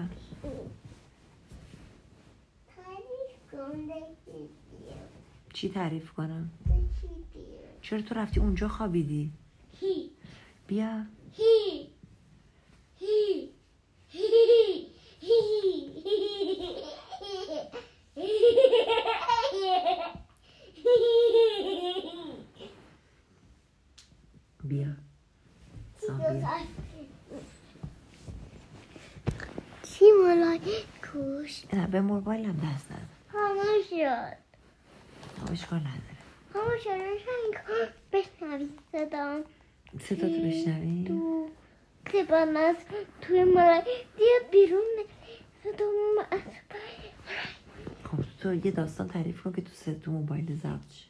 تعریف 2.76 3.52
کن 3.52 3.88
چی 5.52 5.68
تعریف 5.68 6.12
کنم؟ 6.12 6.50
چی 7.00 7.08
چرا 7.82 8.02
تو 8.02 8.14
رفتی 8.14 8.40
اونجا 8.40 8.68
خوابیدی؟ 8.68 9.30
هی. 9.80 10.10
بیا. 10.66 11.04
هی. 11.32 11.88
هی. 13.00 13.50
هی. 14.08 14.86
بیا. 24.64 24.86
چی 29.82 30.04
مولای 30.22 30.60
کوش؟ 31.12 31.64
نه 31.72 31.86
به 31.86 32.00
موبایلم 32.00 32.52
دست 32.52 32.92
نزن. 32.92 33.08
خاموش 33.32 33.86
شد. 33.90 34.36
خب 35.46 35.52
اشکال 35.52 35.80
شد 36.84 36.90
نشان 36.90 37.42
کن 37.54 37.92
بشنوی؟ 38.12 38.68
صدام 38.92 39.44
صدا 40.00 40.28
تو 40.28 40.42
بشنوی 40.48 41.04
تو 41.08 41.48
زبان 42.12 42.56
از 42.56 42.76
توی 43.20 43.44
مولای 43.44 43.82
بیا 44.16 44.38
بیرون. 44.52 44.82
صدام 45.62 46.26
از 46.30 46.40
خب 48.04 48.18
تو 48.42 48.66
یه 48.66 48.70
داستان 48.70 49.08
تعریف 49.08 49.42
کن 49.42 49.52
که 49.52 49.62
تو 49.62 49.70
صدا 49.72 49.98
تو 49.98 50.10
موبایل 50.10 50.56
ضبط 50.56 50.90
شه. 50.92 51.06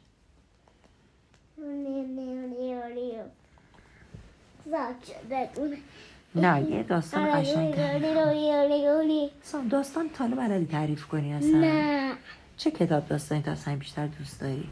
نه 6.35 6.61
یه 6.71 6.83
داستان 6.83 7.41
قشنگ 7.41 7.75
کن. 7.75 9.29
سام 9.43 9.67
داستان 9.67 10.09
تا 10.09 10.27
حالا 10.27 10.35
بلدی 10.35 10.65
تعریف 10.65 11.05
کنی 11.05 11.33
اصلا؟ 11.33 11.59
نه. 11.59 12.13
چه 12.57 12.71
کتاب 12.71 13.07
داستانی 13.07 13.41
تا 13.41 13.51
اصلا 13.51 13.75
بیشتر 13.75 14.07
دوست 14.07 14.41
داری؟ 14.41 14.69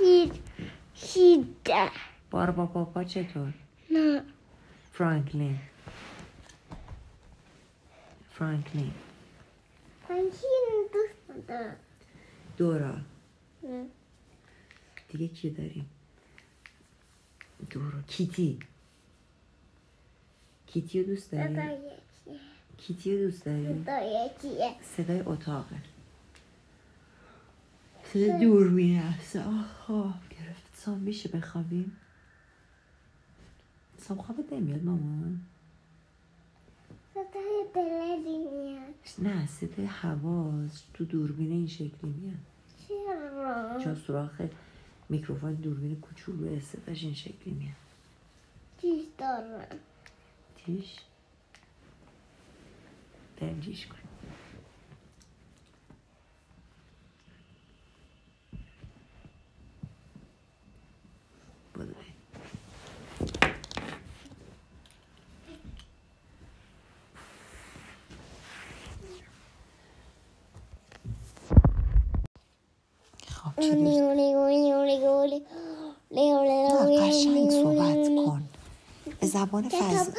هیچ 0.00 0.32
بار 2.30 2.50
با 2.50 2.66
پاپا 2.66 3.04
چطور؟ 3.04 3.52
نه. 3.90 4.22
فرانکلین. 4.92 5.58
فرانکلین. 8.30 8.92
هیچ 10.08 10.32
دوست 10.92 11.30
ندارم 11.30 11.76
دورا. 12.56 12.96
نه. 13.62 13.86
دیگه 15.08 15.28
کی 15.28 15.50
داریم؟ 15.50 15.90
دورا. 17.70 18.02
کیتی. 18.06 18.58
کیتی 20.66 21.02
رو 21.02 21.06
دوست 21.06 21.32
داری؟ 21.32 21.56
کیتی 22.78 23.16
رو 23.16 23.24
دوست 23.24 23.44
داری؟ 23.44 23.84
صدای 24.96 25.20
اتاقه. 25.20 25.76
صدای 28.12 28.38
دوربین 28.40 28.98
هست 28.98 29.36
آه 29.36 29.64
خواب 29.64 30.20
گرفت 30.30 30.62
سام 30.74 30.98
میشه 30.98 31.28
بخوابیم؟ 31.28 31.96
سام 33.98 34.18
خوابت 34.18 34.52
نمیاد 34.52 34.84
مامان. 34.84 35.40
صدای 37.14 37.64
دلدی 37.74 38.38
میاد. 38.38 38.94
نه 39.18 39.46
صدای 39.46 39.86
حواس 39.86 40.82
تو 40.94 41.04
دوربین 41.04 41.52
این 41.52 41.66
شکلی 41.66 42.10
میاد. 42.10 42.36
چرا؟ 42.88 43.78
چون 43.84 43.94
سوراخ 43.94 44.40
میکروفون 45.08 45.54
دوربین 45.54 46.00
کوچولو 46.00 46.60
صداش 46.60 47.04
این 47.04 47.14
شکلی 47.14 47.54
میاد. 47.54 47.74
چیز 48.80 49.06
دارم. 49.18 49.66
تیش 50.56 50.96
بریم 53.40 53.60
کنیم 53.60 53.80
چی 53.84 53.88
دوست 73.24 73.49
نه 76.12 77.00
قشنگ 77.00 77.50
صحبت 77.50 78.08
کن 78.26 78.42
به 79.20 79.26
زبان 79.26 79.68
فضا 79.68 80.12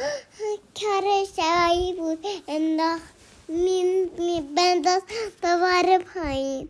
کرشایی 0.74 1.92
بود 1.92 2.26
انداخت 2.48 3.14
می 3.48 4.42
بنداز 4.56 5.02
دوباره 5.42 5.98
پایین 5.98 6.68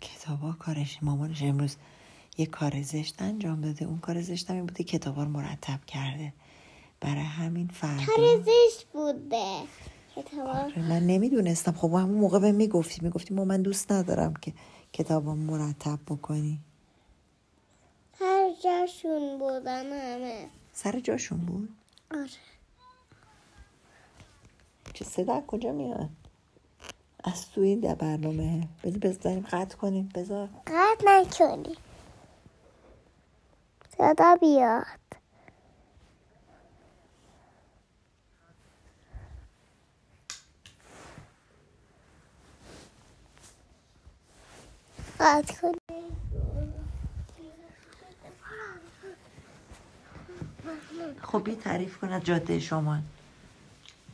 کتابا 0.00 0.52
کارش 0.58 0.98
مامانش 1.02 1.42
امروز 1.42 1.76
یه 2.38 2.46
کار 2.46 2.82
زشت 2.82 3.22
انجام 3.22 3.60
داده 3.60 3.84
اون 3.84 3.98
کار 3.98 4.22
زشت 4.22 4.50
این 4.50 4.66
بوده 4.66 4.84
کتابا 4.84 5.22
رو 5.22 5.28
مرتب 5.28 5.84
کرده 5.86 6.32
برای 7.00 7.22
همین 7.22 7.68
فردا 7.68 8.04
کار 8.06 8.42
زشت 8.42 8.86
بوده 8.92 9.56
آره، 10.46 10.88
من 10.88 11.06
نمی‌دونستم 11.06 11.72
خب 11.72 11.88
همون 11.88 12.18
موقع 12.18 12.38
به 12.38 12.52
می‌گفتی 12.52 13.00
می‌گفتی 13.02 13.34
ما 13.34 13.44
من 13.44 13.62
دوست 13.62 13.92
ندارم 13.92 14.34
که 14.34 14.52
کتابا 14.96 15.34
مرتب 15.34 15.98
بکنی. 16.06 16.60
هر 18.20 18.52
جاشون 18.64 19.38
بودن 19.38 19.84
همه. 19.84 20.48
سر 20.72 21.00
جاشون 21.00 21.38
بود؟ 21.38 21.68
آره. 22.10 22.28
چه 24.94 25.04
صدا 25.04 25.40
کجا 25.46 25.72
میاد؟ 25.72 26.08
از 27.24 27.50
توی 27.50 27.76
در 27.76 27.94
برنامه. 27.94 28.68
بذار 28.84 28.98
بذاریم 28.98 29.46
قطع 29.50 29.76
کنیم. 29.76 30.08
بذار. 30.14 30.48
قطع 30.66 31.04
نکنی. 31.06 31.76
صدا 33.98 34.36
بیاد. 34.40 35.05
قطع 45.26 45.54
کنی 45.54 45.76
خب 51.22 51.44
بی 51.44 51.54
تعریف 51.54 51.98
کن 51.98 52.08
از 52.08 52.24
جاده 52.24 52.60
شما. 52.60 52.98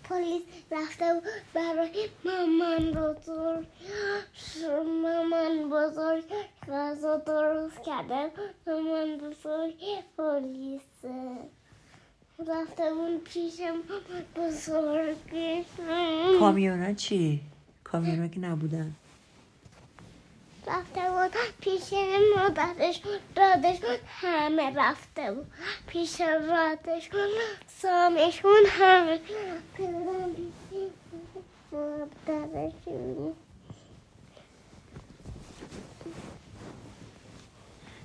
پلیس 0.04 0.42
رفته 0.70 1.14
بود 1.14 1.22
برای 1.54 2.08
مامان 2.24 2.92
بزرگ. 2.92 3.66
مامان 5.02 5.70
بزرگ 5.70 6.24
غذا 6.68 7.16
درست 7.16 7.82
کرده. 7.86 8.30
مامان 8.66 9.18
بزرگ 9.18 9.74
پلیسه. 10.18 11.38
رفته 12.48 12.94
بود 12.94 13.24
پیش 13.24 13.60
مامان 13.60 14.24
بزرگ. 14.36 15.64
کامیونا 16.40 16.92
چی؟ 16.92 17.40
کامیونا 17.84 18.28
که 18.28 18.40
نبودن. 18.40 18.94
رفته 20.66 21.00
بود 21.10 21.36
پیش 21.60 21.92
مادرش 22.36 23.02
دادشون 23.34 23.96
همه 24.06 24.72
رفته 24.76 25.32
بود. 25.32 25.52
پیش 25.86 26.20
رادشون 26.20 27.28
سامشون 27.68 28.62
همه. 28.68 29.20
پدرم 29.74 30.34
پیش 30.70 30.90
مادرشون 31.72 33.34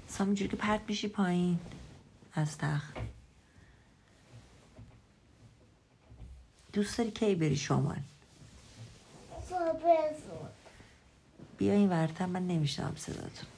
سام 0.08 0.28
اینجوری 0.28 0.50
که 0.50 0.58
پرت 0.58 0.82
میشی 0.88 1.08
پایین. 1.08 1.60
از 2.34 2.58
تخت. 2.58 2.98
دوست 6.74 6.98
داری 6.98 7.12
کی 7.12 7.36
بری 7.36 7.56
شمال؟ 7.56 8.00
صبح 9.50 10.14
زود. 10.14 10.57
بیا 11.58 11.74
این 11.74 11.90
ورتر 11.90 12.26
من 12.26 12.48
نمیشنم 12.48 12.96
صداتون. 12.96 13.50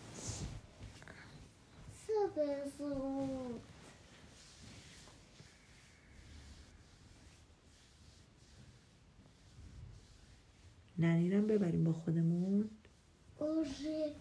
ننیرم 10.98 11.48
ببریم 11.48 11.84
با 11.84 11.94
خودمون. 11.94 12.70
آره 13.40 14.16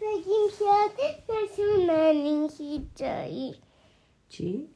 بگیم 0.00 0.48
شاید 0.58 1.16
نشونن 1.28 2.48
هیچ 2.58 2.82
جایی. 2.96 3.54
چی؟ 4.28 4.68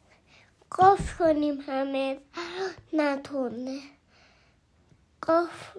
قف 0.79 1.19
کنیم 1.19 1.61
همه. 1.61 2.19
نتونه 2.93 3.81
قف 5.29 5.77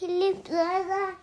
کلیپ 0.00 0.46
زدن 0.48 1.14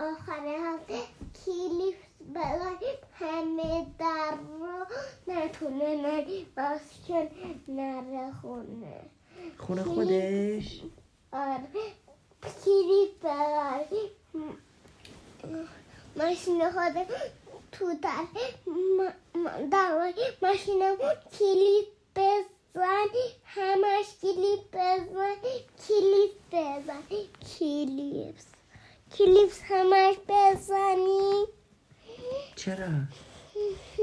آخر 0.00 0.46
هفته 0.46 0.98
کلیپ 1.46 1.96
بزنیم 2.34 2.98
همه 3.12 3.86
در 3.98 4.34
رو 4.58 4.86
نتونه 5.28 5.96
نری 6.02 6.46
باز 6.56 6.80
کن 7.08 7.28
نره 7.68 8.32
خونه. 8.40 9.00
خونه 9.58 9.82
خودش؟ 9.82 10.80
آره. 11.32 11.60
کلیپ 12.64 13.18
بزنیم 13.20 14.10
ماشین 16.16 16.70
خود 16.70 17.06
تو 17.72 17.94
در 18.02 18.22
م- 18.66 19.38
م- 19.38 19.68
در 19.70 20.12
ماشینمون 20.42 20.98
کلیپ 21.38 21.86
بزن 22.16 22.59
همش 23.44 24.06
کلیپ 24.22 24.60
بزن 24.72 25.34
کلیپ 25.88 26.32
بزن 26.52 27.02
کلیپس. 27.58 28.46
کلیپس 29.18 29.60
همش 29.64 30.16
بزنی. 30.28 31.46
چرا؟ 32.56 32.88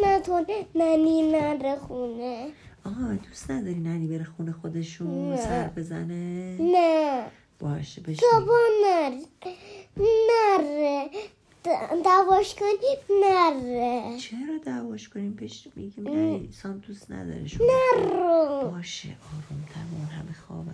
نتونه 0.03 0.65
ننی 0.75 1.31
نره 1.31 1.75
خونه. 1.75 2.51
آها 2.85 3.13
دوست 3.13 3.51
نداری 3.51 3.79
ننی 3.79 4.07
بره 4.07 4.23
خونه 4.23 4.51
خودشون 4.51 5.29
نه. 5.29 5.37
سر 5.37 5.67
بزنه؟ 5.67 6.57
نه. 6.59 7.31
باشه 7.59 8.01
بشین. 8.01 8.29
بابا 8.31 8.57
نره 8.83 9.21
نره. 9.97 11.09
د- 11.67 12.03
دواش 12.03 12.55
کنی؟ 12.55 13.21
نره. 13.21 14.17
چرا 14.19 14.57
دعواش 14.65 15.09
کنیم؟ 15.09 15.33
پیش 15.33 15.67
میگیم 15.75 16.07
ننی 16.07 16.49
سام 16.51 16.77
دوست 16.77 17.11
نداره 17.11 17.47
شما. 17.47 17.67
نرو. 17.67 18.71
باشه 18.71 19.09
آروم 19.09 19.65
تمام 19.73 20.05
همه 20.11 20.33
خوابه 20.47 20.71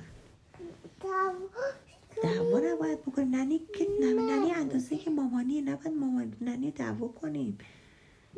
دعوا 2.23 2.60
نباید 2.73 3.01
بکنیم. 3.01 3.36
ننی 3.36 3.60
که 3.77 3.88
ننی, 4.01 4.51
اندازه 4.51 4.97
که 4.97 5.10
مامانیه 5.10 5.62
نباید 5.62 5.97
مامان 5.97 6.34
ننی 6.41 6.71
دعوا 6.71 7.08
کنیم. 7.08 7.58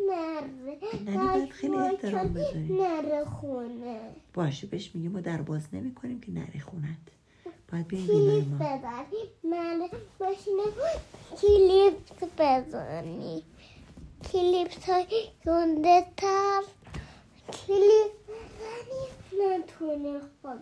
نره. 0.09 0.77
ننی 1.05 1.17
باید 1.27 1.49
خیلی 1.51 1.75
احترام 1.75 2.27
بذاریم. 2.33 2.81
نره 2.81 3.25
خونه. 3.25 3.99
باشه 4.33 4.67
بهش 4.67 4.91
میگه 4.95 5.09
ما 5.09 5.21
در 5.21 5.41
باز 5.41 5.61
نمی 5.73 5.93
کنیم 5.93 6.19
که 6.21 6.31
نری 6.31 6.59
خونت 6.59 6.97
باید 7.71 7.88
کلیپ 7.88 8.47
ما. 8.47 8.56
بزنی 8.58 9.23
من 9.43 9.89
ماشین 10.19 10.60
کلیپ 11.41 11.93
بزنی. 12.38 13.43
کلیپ 14.32 14.89
های 14.89 15.06
گنده 15.45 16.06
تر 16.17 16.62
کلیپ 17.54 18.12
بزنی 18.28 19.04
نتونه 19.58 20.19
خود 20.41 20.60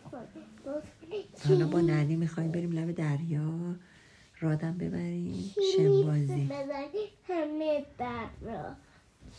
حالا 1.48 1.68
با 1.68 1.82
ننی 1.82 2.16
می‌خوایم 2.16 2.52
بریم 2.52 2.72
لب 2.72 2.92
دریا. 2.92 3.76
رادم 4.40 4.78
ببریم. 4.78 5.54
شنبازی. 5.76 6.46
بزنی. 6.46 7.10
همه 7.30 7.86
در 7.98 8.26
را 8.42 8.76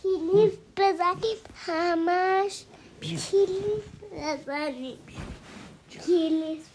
کلیپ 0.03 0.53
بزنی. 0.77 1.35
همش 1.55 2.65
بیا. 3.01 3.19
کلیپ 3.19 3.83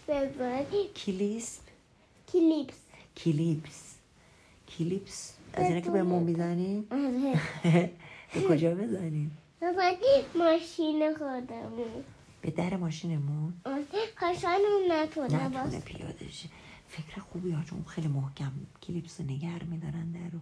بزنی 0.08 0.88
کلیسپ 0.96 1.62
کلیپس 2.32 2.78
کلیپس 3.16 3.94
کلیپس 4.68 5.34
از 5.52 5.64
اینا 5.64 5.80
که 5.80 5.90
به 5.90 6.02
مو 6.02 6.20
می‌زنیم 6.20 6.82
به 8.34 8.42
کجا 8.48 8.74
بزنیم؟ 8.74 9.38
بزنی 9.62 10.24
ماشین 10.34 11.14
خودمون. 11.14 12.04
به 12.42 12.50
در 12.50 12.76
ماشینمون؟ 12.76 13.52
هاشانون 14.16 14.92
نتونه 14.92 15.48
نتونه 15.48 15.80
پیاده 15.80 16.30
شه. 16.30 16.48
فکر 16.88 17.20
خوبی 17.20 17.50
ها 17.50 17.62
چون 17.62 17.84
خیلی 17.84 18.08
محکم 18.08 18.52
کلیپس 18.82 19.20
رو 19.20 19.26
نگر 19.26 19.62
میدارن 19.62 20.12
در 20.12 20.30
رو. 20.32 20.40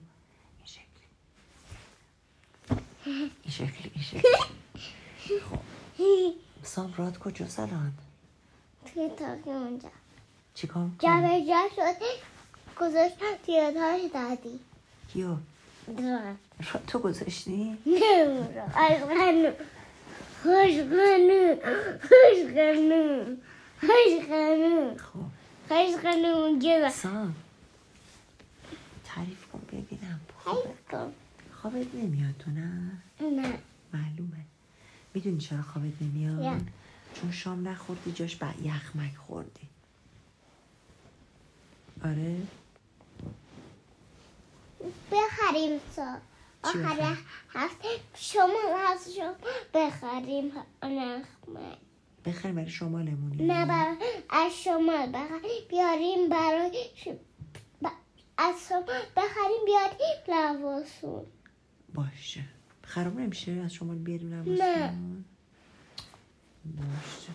این 0.58 0.64
شکلی. 0.64 1.08
این 3.42 3.52
شکلی 3.52 3.90
این 3.94 4.04
شکلی. 4.04 4.22
خب. 5.40 5.58
سام 6.62 6.94
راد 6.96 7.18
کجا؟ 7.18 7.48
سلان 7.48 7.92
توی 8.98 9.08
تاقی 9.08 9.50
اونجا. 9.50 9.88
چیکار؟ 10.54 10.90
جبه 10.98 11.44
جا 11.48 11.62
شد 11.76 12.02
گذاشت 12.80 13.16
تیادهاش 13.46 14.00
دادی. 14.14 14.60
کیو؟ 15.12 15.36
راد 16.72 16.84
تو 16.86 16.98
گذاشتی؟ 16.98 17.78
نمورو 17.86 18.62
اشغنو 18.76 19.50
خوشگنو 20.42 21.56
خوشگنو 22.08 23.36
خوشگنو 23.80 24.96
خب. 24.98 25.20
خیلی 25.68 25.98
خیلی 25.98 26.26
اونجا. 26.28 26.90
سام. 26.90 27.34
تعریف 29.04 29.46
کن 29.52 29.60
ببینم. 29.68 30.20
کن. 30.90 31.12
خوابت 31.62 31.94
نمیاد 31.94 32.34
تو 32.38 32.50
نه؟ 32.50 32.90
نه. 33.20 33.58
معلومه. 33.92 34.44
می‌دونی 35.14 35.38
چرا 35.38 35.62
خوابت 35.62 35.92
نمیاد؟ 36.00 36.42
یا. 36.42 36.60
چون 37.20 37.32
شام 37.32 37.68
نخوردی 37.68 38.12
جاش 38.12 38.36
با 38.36 38.46
یخمک 38.62 39.16
خوردی. 39.16 39.68
آره؟ 42.04 42.36
بخریم 45.12 45.78
چی 46.72 46.78
آخر؟ 46.82 47.16
هفته 47.50 47.88
شما 48.14 48.78
هست 48.88 49.10
شما 49.10 49.34
بخریم 49.74 50.52
نخمه 50.82 51.76
بخریم 52.24 52.54
برای 52.54 52.70
شمالمونی 52.70 53.46
نه 53.46 53.66
برای 53.66 53.96
از 54.30 54.52
شما 54.52 55.06
بخریم. 55.06 55.68
بیاریم 55.70 56.28
برای. 56.28 56.84
از 58.38 58.54
شما 58.68 58.80
بخریم 59.16 59.64
بیاریم 59.66 60.58
لواسون 60.60 61.26
باشه. 61.94 62.44
خراب 62.82 63.20
نمیشه؟ 63.20 63.52
از 63.52 63.72
شمال 63.74 63.96
بیاریم 63.96 64.34
نه. 64.34 64.92
باشه 66.76 67.32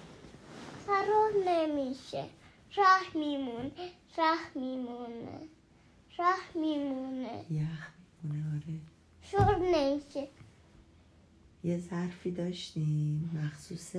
خراب 0.88 1.48
نمیشه. 1.48 2.26
راه 2.78 3.06
میمونه. 3.16 3.92
راه 4.18 4.40
میمونه. 4.56 5.40
راه 6.18 6.40
میمونه. 6.56 7.46
یخ 7.52 7.90
میمونه 8.24 8.56
آره. 8.56 8.80
شور 9.22 9.58
نمیشه. 9.60 10.28
یه 11.64 11.78
ظرفی 11.80 12.32
داشتیم. 12.32 13.30
مخصوص 13.44 13.96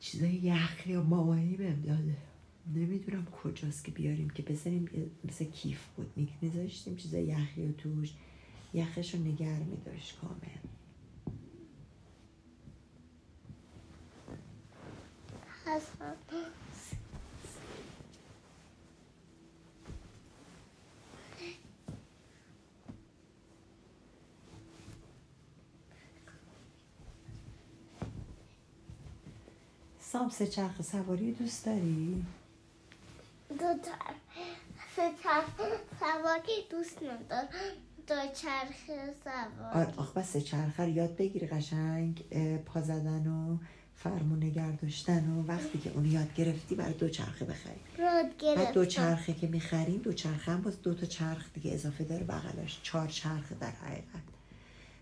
چیزای 0.00 0.30
یخی 0.32 0.92
یا 0.92 1.02
مامانی 1.02 1.56
بهم 1.56 1.80
داده 1.80 2.16
نمی‌دونم 2.74 3.26
کجاست 3.26 3.84
که 3.84 3.90
بیاریم 3.90 4.30
که 4.30 4.42
بزنیم 4.42 5.10
مثل 5.24 5.44
کیف 5.44 5.86
بود 5.96 6.12
میک 6.16 6.28
میذاشتیم 6.42 6.96
چیزای 6.96 7.24
یخی 7.24 7.62
و 7.66 7.72
توش. 7.72 8.12
یخش 8.74 9.14
رو 9.14 9.20
نگر 9.20 9.58
میداشت 9.58 10.18
کامل. 10.20 10.47
هستم. 15.68 16.16
سام 30.00 30.30
سه 30.30 30.46
چرخ 30.46 30.82
سواری 30.82 31.32
دوست 31.32 31.66
داری؟ 31.66 32.26
دو 33.48 33.74
سه 34.96 35.10
چرخ 35.22 35.48
سواری 36.00 36.66
دوست 36.70 37.02
ندارم. 37.02 37.48
دو 38.06 38.14
چرخ 38.34 38.76
سواری. 39.24 39.92
آخ 39.96 40.12
بس 40.12 40.32
سه 40.32 40.40
چرخه 40.40 40.82
رو 40.82 40.88
یاد 40.88 41.16
بگیری 41.16 41.46
قشنگ 41.46 42.22
پا 42.64 42.80
زدن 42.80 43.26
و 43.26 43.58
فرمون 43.98 44.44
نگر 44.44 44.72
داشتن 44.72 45.28
و 45.30 45.46
وقتی 45.46 45.78
که 45.78 45.90
اونو 45.92 46.06
یاد 46.06 46.34
گرفتی 46.34 46.74
برای 46.74 46.94
دو 46.94 47.08
چرخه 47.08 47.44
بخری. 47.44 47.80
بعد 48.56 48.72
دو 48.72 48.84
چرخه 48.84 49.34
که 49.34 49.46
می‌خریم 49.46 50.00
دو 50.00 50.12
چرخه 50.12 50.52
هم 50.52 50.62
باز 50.62 50.82
دو 50.82 50.94
تا 50.94 51.06
چرخ 51.06 51.52
دیگه 51.54 51.72
اضافه 51.74 52.04
داره 52.04 52.24
بغلش. 52.24 52.80
چهار 52.82 53.08
چرخه 53.08 53.54
در 53.54 53.70
حقیقت. 53.70 54.22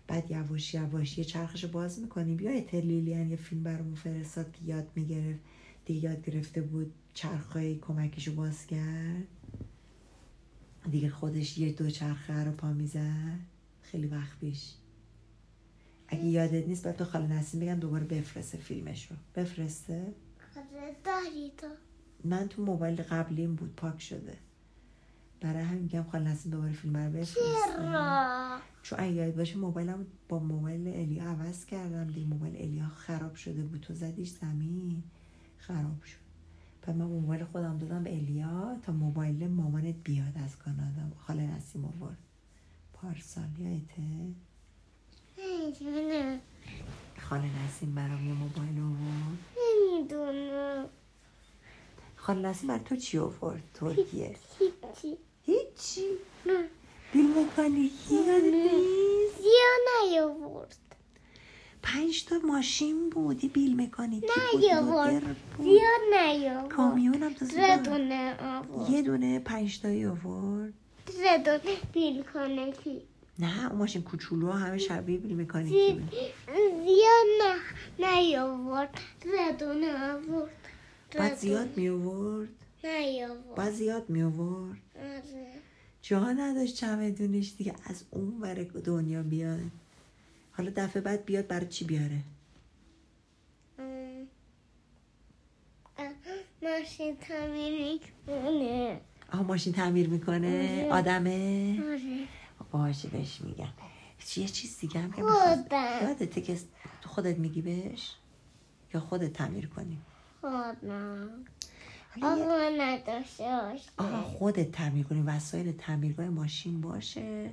بعد 0.07 0.31
یواش 0.31 0.73
یواش 0.73 1.17
یه 1.17 1.23
چرخش 1.23 1.63
رو 1.63 1.69
باز 1.69 1.99
می‌کنیم 1.99 2.39
یا 2.39 2.61
ترلیلیان 2.61 3.29
یه 3.31 3.37
فیلم 3.37 3.63
برامون 3.63 3.95
فرستاد 3.95 4.51
که 4.51 4.59
یاد 4.65 4.87
می‌گرفت. 4.95 5.39
دیگه 5.85 6.09
یاد 6.09 6.25
گرفته 6.25 6.61
بود 6.61 6.93
چرخهای 7.13 7.79
کمکش 7.79 8.27
رو 8.27 8.33
باز 8.33 8.67
کرد. 8.67 9.27
دیگه 10.91 11.09
خودش 11.09 11.57
یه 11.57 11.71
دو 11.71 11.89
چرخه 11.89 12.43
رو 12.43 12.51
پا 12.51 12.73
می‌زد. 12.73 13.39
خیلی 13.81 14.07
وقت 14.07 14.39
پیش. 14.39 14.71
اگه 16.07 16.25
یادت 16.25 16.67
نیست 16.67 16.83
باید 16.83 16.95
تو 16.95 17.05
خاله 17.05 17.27
نسیم 17.27 17.59
بگم 17.59 17.75
دوباره 17.75 18.03
بفرسته 18.03 18.57
فیلمش 18.57 19.11
رو 19.11 19.17
بفرسته؟ 19.35 20.13
داری 21.03 21.51
تو 21.57 21.67
من 22.23 22.47
تو 22.47 22.63
موبایل 22.63 23.01
قبلیم 23.01 23.55
بود 23.55 23.75
پاک 23.75 24.01
شده. 24.01 24.37
برای 25.41 25.63
همین 25.63 25.81
میگم 25.81 26.03
خاله 26.03 26.29
نسیم 26.29 26.51
دوباره 26.51 26.71
فیلم 26.71 26.97
رو 26.97 27.11
بفرسته. 27.11 27.39
چرا؟ 27.77 28.57
چون 28.83 28.99
اگه 28.99 29.11
یاد 29.11 29.35
باشه 29.35 29.57
موبایلم 29.57 30.05
با 30.29 30.39
موبایل 30.39 30.87
الیا 30.87 31.23
عوض 31.23 31.65
کردم 31.65 32.07
دیگه. 32.07 32.27
موبایل 32.27 32.55
الیا 32.55 32.87
خراب 32.87 33.35
شده 33.35 33.63
بود. 33.63 33.81
تو 33.81 33.93
زدیش 33.93 34.29
زمین. 34.29 35.03
خراب 35.57 36.03
شد. 36.03 36.17
بعد 36.81 36.95
من 36.95 37.05
موبایل 37.05 37.43
خودم 37.43 37.77
دادم 37.77 38.03
به 38.03 38.15
الیا 38.15 38.77
تا 38.81 38.91
موبایل 38.91 39.47
مامانت 39.47 39.95
بیاد 40.03 40.37
از 40.45 40.57
کانادا. 40.57 41.15
خاله 41.17 41.55
نسیم 41.55 41.85
آورد 41.85 42.17
پارسال 42.93 43.49
یادته؟ 43.57 44.03
نمی‌دونم. 45.37 46.39
خاله 47.29 47.43
نسیم 47.65 47.95
برام 47.95 48.27
یه 48.27 48.33
موبایل 48.33 48.79
آورد. 48.79 49.37
نمی‌دونم. 49.57 50.85
خاله 52.15 52.39
نسیم 52.49 52.67
برای 52.67 52.83
تو 52.83 52.95
چی 52.95 53.17
آورد؟ 53.17 53.63
ترکیه 53.73 54.35
هیچی. 54.59 55.17
هیچی؟ 55.45 56.07
بیل 57.13 57.25
مکانیکی 57.25 58.15
یادت 58.15 58.43
نیست؟ 58.43 59.37
زیا 59.41 59.75
نیاورد. 60.03 60.77
پنج 61.83 62.25
تا 62.25 62.35
ماشین 62.43 63.09
بود. 63.09 63.43
یه 63.43 63.49
بیل 63.49 63.81
مکانیکی 63.81 64.27
بود؟ 64.27 64.63
نیاورد. 64.63 65.13
مدر 65.13 65.33
بود. 65.57 65.65
زیا 65.65 65.89
نیاورد. 66.11 66.69
کامیونم 66.69 67.33
تازه 67.33 67.57
داشت. 67.57 67.87
ردونه 67.87 68.37
آورد. 68.41 68.89
یه 68.89 69.01
دونه 69.01 69.39
پنج 69.39 69.79
تایی 69.81 70.05
آورد. 70.05 70.73
ردونه 71.19 71.77
بیل 71.93 72.23
کنکی 72.23 73.01
نه 73.39 73.67
اون 73.69 73.79
ماشین 73.79 74.01
کوچولو 74.01 74.51
همه 74.51 74.77
شبیه 74.77 75.17
بیل 75.17 75.41
مکانیکی 75.41 75.87
زی... 75.87 75.93
بود 75.93 76.11
زیا 76.85 77.17
نه 77.41 77.55
نیاورد. 77.99 78.99
ردونه 79.39 80.13
آورد 80.13 80.51
بعد 81.17 81.35
زیاد 81.35 81.77
می 81.77 81.89
آورد 81.89 82.49
نیاورد. 82.83 83.55
بعد 83.55 83.71
زیاد 83.71 84.09
می 84.09 84.23
آورد 84.23 84.77
آره. 84.99 85.47
جا 86.01 86.31
نداشت 86.31 86.75
چمدونش 86.75 87.53
دیگه 87.57 87.73
از 87.85 88.03
اون 88.11 88.37
ور 88.41 88.63
دنیا 88.63 89.23
بیاد. 89.23 89.59
حالا 90.51 90.71
دفعه 90.75 91.01
بعد 91.01 91.25
بیاد 91.25 91.47
برای 91.47 91.67
چی 91.67 91.85
بیاره؟ 91.85 92.19
ماشین 96.61 97.15
تعمیر 97.17 97.93
می‌کنه. 97.93 99.01
آها 99.33 99.43
ماشین 99.43 99.73
تعمیر 99.73 100.09
می‌کنه؟ 100.09 100.47
آره. 100.47 100.91
آدمه؟ 100.91 101.79
آره. 101.89 102.27
باشه 102.71 103.07
بهش 103.07 103.41
میگم. 103.41 103.73
یه 104.35 104.47
چیز 104.47 104.77
دیگه 104.79 104.99
هم 104.99 105.11
که. 105.11 105.21
یادته 106.01 106.41
که 106.41 106.59
تو 107.01 107.09
خودت 107.09 107.37
میگی 107.37 107.61
بهش؟ 107.61 108.11
یا 108.93 108.99
خودت 108.99 109.33
تعمیر 109.33 109.67
کنی؟ 109.67 109.97
خودم. 110.41 111.29
آقا 112.21 112.69
نداشته 112.77 113.79
خودت 114.23 114.71
تعمیر 114.71 115.05
کنی. 115.05 115.21
وسایل 115.21 115.71
تعمیرگاه 115.71 116.29
ماشین 116.29 116.81
باشه 116.81 117.49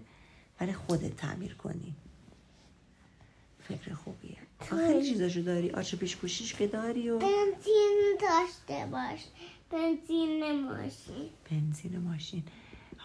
ولی 0.61 0.73
خودت 0.73 1.17
تعمیر 1.17 1.55
کنی. 1.55 1.95
فکر 3.69 3.95
خوبیه. 3.95 4.37
خیلی 4.61 5.09
چیزاشو 5.09 5.41
داری. 5.41 5.71
آچه 5.71 5.97
پیش 5.97 6.17
کوشیش 6.17 6.55
که 6.55 6.67
داری 6.67 7.11
و 7.11 7.19
بنزین 7.19 8.19
داشته 8.21 8.87
باش. 8.87 9.21
بنزین 9.71 10.65
ماشین. 10.65 11.31
بنزین 11.51 11.99
ماشین. 11.99 12.43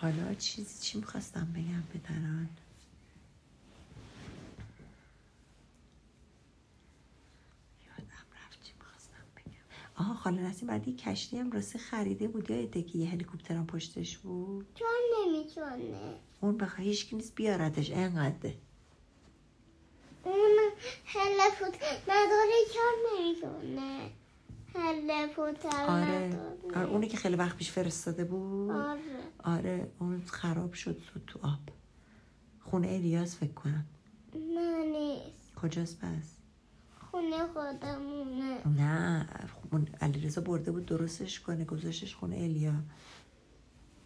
حالا 0.02 0.34
چیزی 0.34 0.82
چی 0.82 0.98
می‌خواستم 0.98 1.54
بگم 1.54 1.84
پدران؟ 1.94 2.50
یادم 7.88 8.26
رفت 8.46 8.64
چی 8.64 8.74
می‌خواستم 8.80 9.24
بگم. 9.36 9.54
آها 9.96 10.14
خاله 10.14 10.42
نسیم 10.42 10.68
بعد 10.68 10.88
یه 10.88 10.96
کشتی 10.96 11.38
هم 11.40 11.52
راسته 11.52 11.80
خریده 11.80 12.28
بود. 12.28 12.52
یادته 12.52 12.82
که 12.82 12.98
یه 12.98 13.10
هلیکوپتر 13.10 13.56
هم 13.56 13.68
پشتش 13.68 14.18
بود؟ 14.18 14.68
چون 14.76 14.88
نمی‌تونه 15.18 16.16
اون 16.42 16.58
بخواه 16.58 16.82
هیچ 16.82 17.14
نیست 17.14 17.36
بیاردش 17.36 17.92
انقدره 17.92 18.56
اون 20.24 20.58
هلفوت 21.06 21.78
نداره 22.08 22.54
چون 22.74 22.94
نمی‌تونه 23.20 24.12
آره. 25.90 26.40
آره 26.76 26.90
اونی 26.90 27.08
که 27.08 27.18
خیلی 27.18 27.36
وقت 27.36 27.58
پیش 27.58 27.72
فرستاده 27.72 28.24
بود. 28.24 28.72
آره. 28.72 29.00
آره 29.44 29.92
اون 30.00 30.22
خراب 30.26 30.74
شد 30.74 31.02
زود 31.14 31.24
تو 31.28 31.40
آب. 31.44 31.60
خونه 32.60 32.88
الیاس 32.88 33.36
فکر 33.38 33.54
کنم. 33.54 33.86
نه 34.36 34.86
نیست. 34.86 35.56
کجاست 35.56 36.00
پس؟ 36.00 36.36
خونه 37.12 37.48
خودمونه. 37.54 38.68
نه 38.68 39.28
اون 39.72 39.88
علیرضا 40.02 40.42
برده 40.42 40.72
بود 40.72 40.86
درستش 40.86 41.40
کنه 41.40 41.66
گذاشتش 41.66 42.16
خونه 42.16 42.36
الیا. 42.36 42.74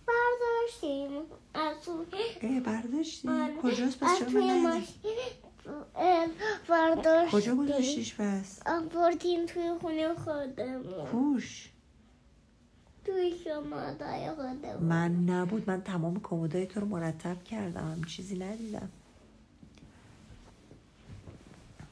برداشتیم. 0.08 1.22
از 1.54 1.88
اون 1.88 2.06
اه 2.42 2.60
برداشتی؟ 2.60 3.28
آره. 3.30 3.56
کجاست 3.64 4.00
پس؟ 4.00 4.20
چرا 4.20 4.30
من 4.30 4.84
اه، 5.96 6.28
برداشتیم 6.70 7.40
کجا 7.40 7.56
گذاشتیش 7.56 8.16
پس؟ 8.16 8.60
آوردیم 8.66 9.46
توی 9.46 9.74
خونه 9.82 10.14
خودمون. 10.14 11.06
کوش 11.12 11.70
توی 13.06 13.34
شما 13.44 13.94
دای 13.94 14.30
خودمون. 14.30 14.84
من 14.84 15.16
نبود 15.16 15.70
من 15.70 15.82
تمام 15.82 16.20
کمدای 16.24 16.66
تو 16.66 16.80
رو 16.80 16.88
مرتب 16.88 17.44
کردم. 17.44 17.92
هم 17.92 18.04
چیزی 18.04 18.40
ندیدم. 18.40 18.90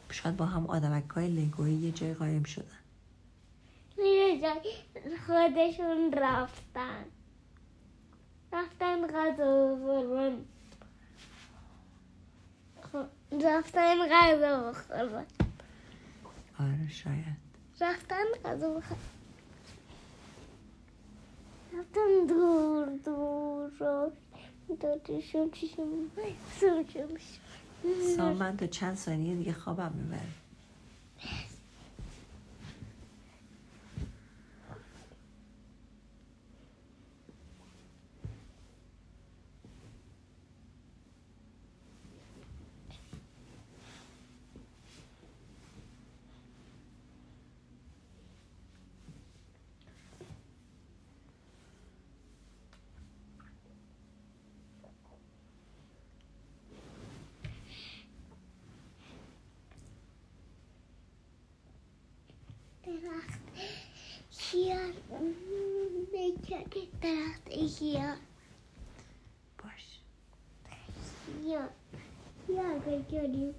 شاید 0.09 0.38
با 0.38 0.45
هم 0.45 0.67
آدمک 0.67 1.09
های 1.09 1.28
لگوی 1.28 1.74
یه 1.74 1.91
جای 1.91 2.13
قایم 2.13 2.43
شدن. 2.43 2.65
یه 3.97 4.41
جای 4.41 4.74
خودشون 5.28 6.13
رفتن. 6.13 7.05
رفتن 8.53 9.07
غذا 9.07 9.78
خب، 9.86 10.34
رفتن 13.32 14.07
غذا 14.07 14.69
بخورن. 14.71 15.25
آره 16.59 16.89
شاید. 16.89 17.38
رفتن 17.82 18.25
غذا 18.45 18.69
بخورن. 18.69 18.99
رفتن 21.73 22.25
دور 22.27 22.86
دور 23.05 23.71
رو 23.79 24.11
دادشون 24.79 25.51
چیشون 25.51 26.11
سوچون 26.59 27.07
سام 28.17 28.34
من 28.34 28.57
تا 28.57 28.67
چند 28.67 28.95
ثانیه 28.95 29.36
دیگه 29.36 29.53
خوابم 29.53 29.91
می‌بره. 29.95 30.40
here. 67.82 68.15
Brush. 69.57 69.99
Yeah. 71.43 71.65
Yeah, 72.47 72.75
I 72.75 72.79
can 72.79 73.03
you. 73.34 73.55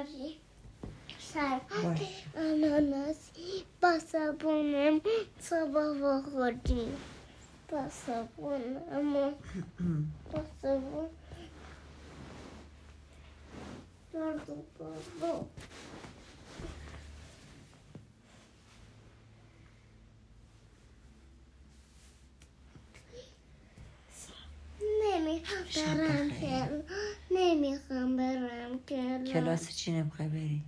اناناسی 0.00 0.06
بخوریم 0.06 0.36
شربت 1.18 1.72
باش. 1.84 2.24
اناناسی 2.36 3.64
با 3.82 3.98
صابونم 3.98 5.00
صبح 5.40 5.70
بخوریم 5.70 6.96
با 7.68 7.88
صابونم 7.88 9.34
با 10.32 10.42
صابون 10.62 11.08
درد 14.12 14.50
و 14.50 14.54
بابا 14.78 15.46
نمی‌خوام 25.20 25.96
برم 25.96 26.28
بخیر. 26.28 26.64
کل 26.64 26.82
نمی‌خوام 27.30 28.16
برم 28.16 28.78
کلاس 28.84 29.28
کلاس 29.32 29.76
چی 29.76 29.92
نمی‌خوای 29.92 30.28
بری؟ 30.28 30.62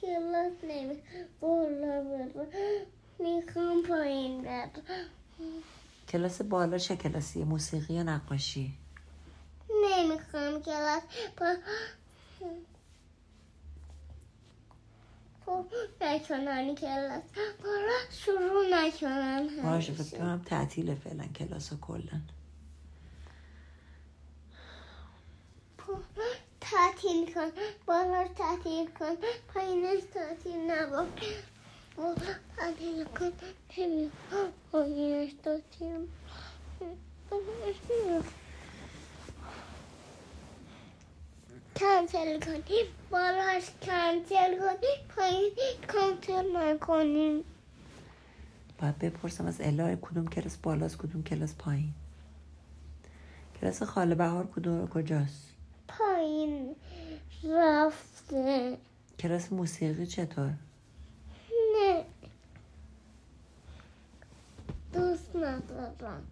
کلاس 0.00 0.52
نمی‌خوام. 0.62 1.24
بالا 1.40 2.04
برم 2.04 2.46
می‌خوام 3.18 3.82
پایین 3.82 4.42
برم. 4.42 4.70
کلاس 6.08 6.42
بالا 6.42 6.78
چه 6.78 6.96
کلاسی؟ 6.96 7.44
موسیقی 7.44 7.94
یا 7.94 8.02
نقاشی؟ 8.02 8.74
نمی‌خوام 9.84 10.62
کلاس 10.62 11.02
با 11.38 11.56
خب 15.46 15.64
نکنن 16.00 16.74
کلاس. 16.74 17.22
بالا 17.62 17.98
شروع 18.10 18.66
نکنن 18.70 19.48
باشه. 19.62 19.92
فکر 19.92 20.18
کنم 20.18 20.42
تعطیل 20.46 20.94
فعلا 20.94 21.24
کلاس 21.26 21.72
کلا 21.80 22.20
خب، 25.78 25.98
تعطیل 26.98 27.34
کن. 27.34 27.50
بالا 27.86 28.28
تعطیل 28.36 28.86
کن. 28.86 29.16
پایینش 29.54 30.02
تعطیل 30.14 30.70
نباش. 30.70 31.08
تعطیل 32.56 33.04
کن. 33.04 33.32
نمی‌خوام. 33.78 34.52
پایینش 34.72 35.32
تعطیل 35.42 36.08
کنسل 41.80 42.40
کنیم. 42.40 42.86
بالاش 43.10 43.70
کنسل 43.82 44.58
کنیم. 44.58 44.98
پایین 45.16 45.52
کنسل 45.92 46.56
نکنیم. 46.56 47.44
باید 48.80 48.98
بپرسم 48.98 49.46
از 49.46 49.60
الا 49.60 49.96
کدوم 49.96 50.28
کلاس 50.28 50.56
بالاست 50.56 50.98
کدوم 50.98 51.22
کلاس 51.22 51.54
پایین. 51.54 51.92
کلاس 53.60 53.82
خاله 53.82 54.14
بهار 54.14 54.46
کدوم 54.46 54.88
کجاست؟ 54.88 55.57
پایین 55.88 56.76
رفته. 57.44 58.78
کلاس 59.18 59.52
موسیقی 59.52 60.06
چطور؟ 60.06 60.50
نه. 61.74 62.04
دوست 64.92 65.36
ندارم. 65.36 66.26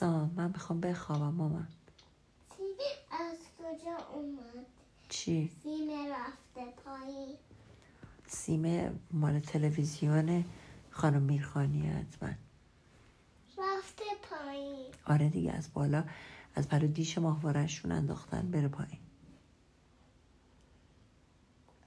سام 0.00 0.34
من 0.36 0.48
می‌خوام 0.48 0.80
بخوابم 0.80 1.34
مامان. 1.34 1.68
از 3.10 3.38
کجا 3.58 3.96
اومد؟ 4.14 4.66
چی؟ 5.08 5.52
سینه 5.62 6.14
رفته 6.14 6.72
پایین. 6.84 7.36
سیمه 8.26 8.92
مال 9.10 9.40
تلویزیون 9.40 10.44
خانم 10.90 11.22
میرخانی 11.22 11.86
حتما. 11.86 12.28
رفته 13.58 14.04
پایین. 14.30 14.86
آره 15.06 15.28
دیگه 15.28 15.52
از 15.52 15.72
بالا 15.72 16.04
از 16.54 16.68
پر 16.68 16.78
دیش 16.78 17.18
ماهوارهشون 17.18 17.92
انداختن 17.92 18.50
بره 18.50 18.68
پایین. 18.68 19.00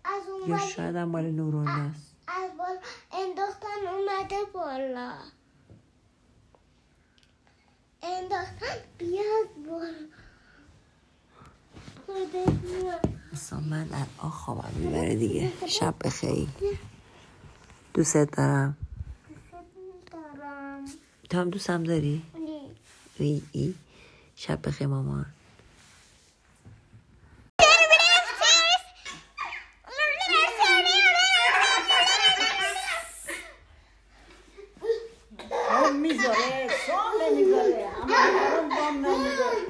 از 0.03 0.29
اون 0.29 0.49
یا 0.49 0.57
شاید 0.57 0.95
هم 0.95 1.07
مال 1.07 1.31
نوروناست 1.31 2.15
از 2.27 2.57
بالا 2.57 2.79
انداختن 3.11 3.67
اومده 3.87 4.35
بالا. 4.53 5.13
انداختن 8.03 8.77
بیاد 8.97 9.47
میاد. 9.57 10.19
اصلا 13.33 13.59
من 13.59 13.87
الان 13.93 14.31
خوابم 14.31 14.71
می‌بره 14.75 15.15
دیگه. 15.15 15.51
شب 15.67 15.95
بخیر. 16.05 16.47
دوستت 17.93 18.37
دارم. 18.37 18.77
دارم. 20.11 20.85
تو 21.29 21.37
هم 21.37 21.49
دوستم 21.49 21.83
داری؟ 21.83 22.23
ای 23.17 23.41
ای. 23.51 23.73
شب 24.35 24.67
بخیر 24.67 24.87
مامان 24.87 25.25
می‌ذاره 35.93 36.69
سال 36.87 37.31
نمی‌ذاره 37.31 37.87
اما 38.01 38.75
بام 38.75 39.05
نمی‌ذاره 39.05 39.61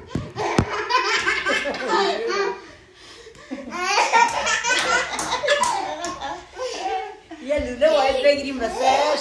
لوله 7.70 7.90
باید 7.90 8.24
بگیریم 8.24 8.60
واسش 8.60 9.20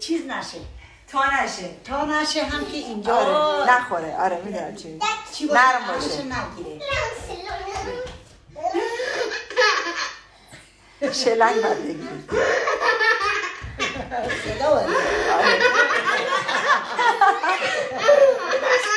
چیز 0.00 0.26
نشه 0.26 0.58
تا 1.16 1.24
نشه. 1.44 1.70
تا 1.84 2.04
نشه 2.04 2.44
هم 2.44 2.64
که 2.64 2.76
اینجا 2.76 3.16
آره. 3.16 3.70
نخوره. 3.72 4.16
آره 4.20 4.40
می‌دونم 4.44 4.74
چی. 4.76 4.98
چی 5.32 5.46
باشه؟ 5.46 5.60
نرم 5.60 5.86
باشه. 5.86 6.22
نگیره. 6.22 6.80
شلنگ 11.12 11.62
باید 11.62 11.82
بگیریم. 11.82 12.28
صدا. 14.44 14.68
آره. 14.68 14.86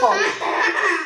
called. 0.00 0.96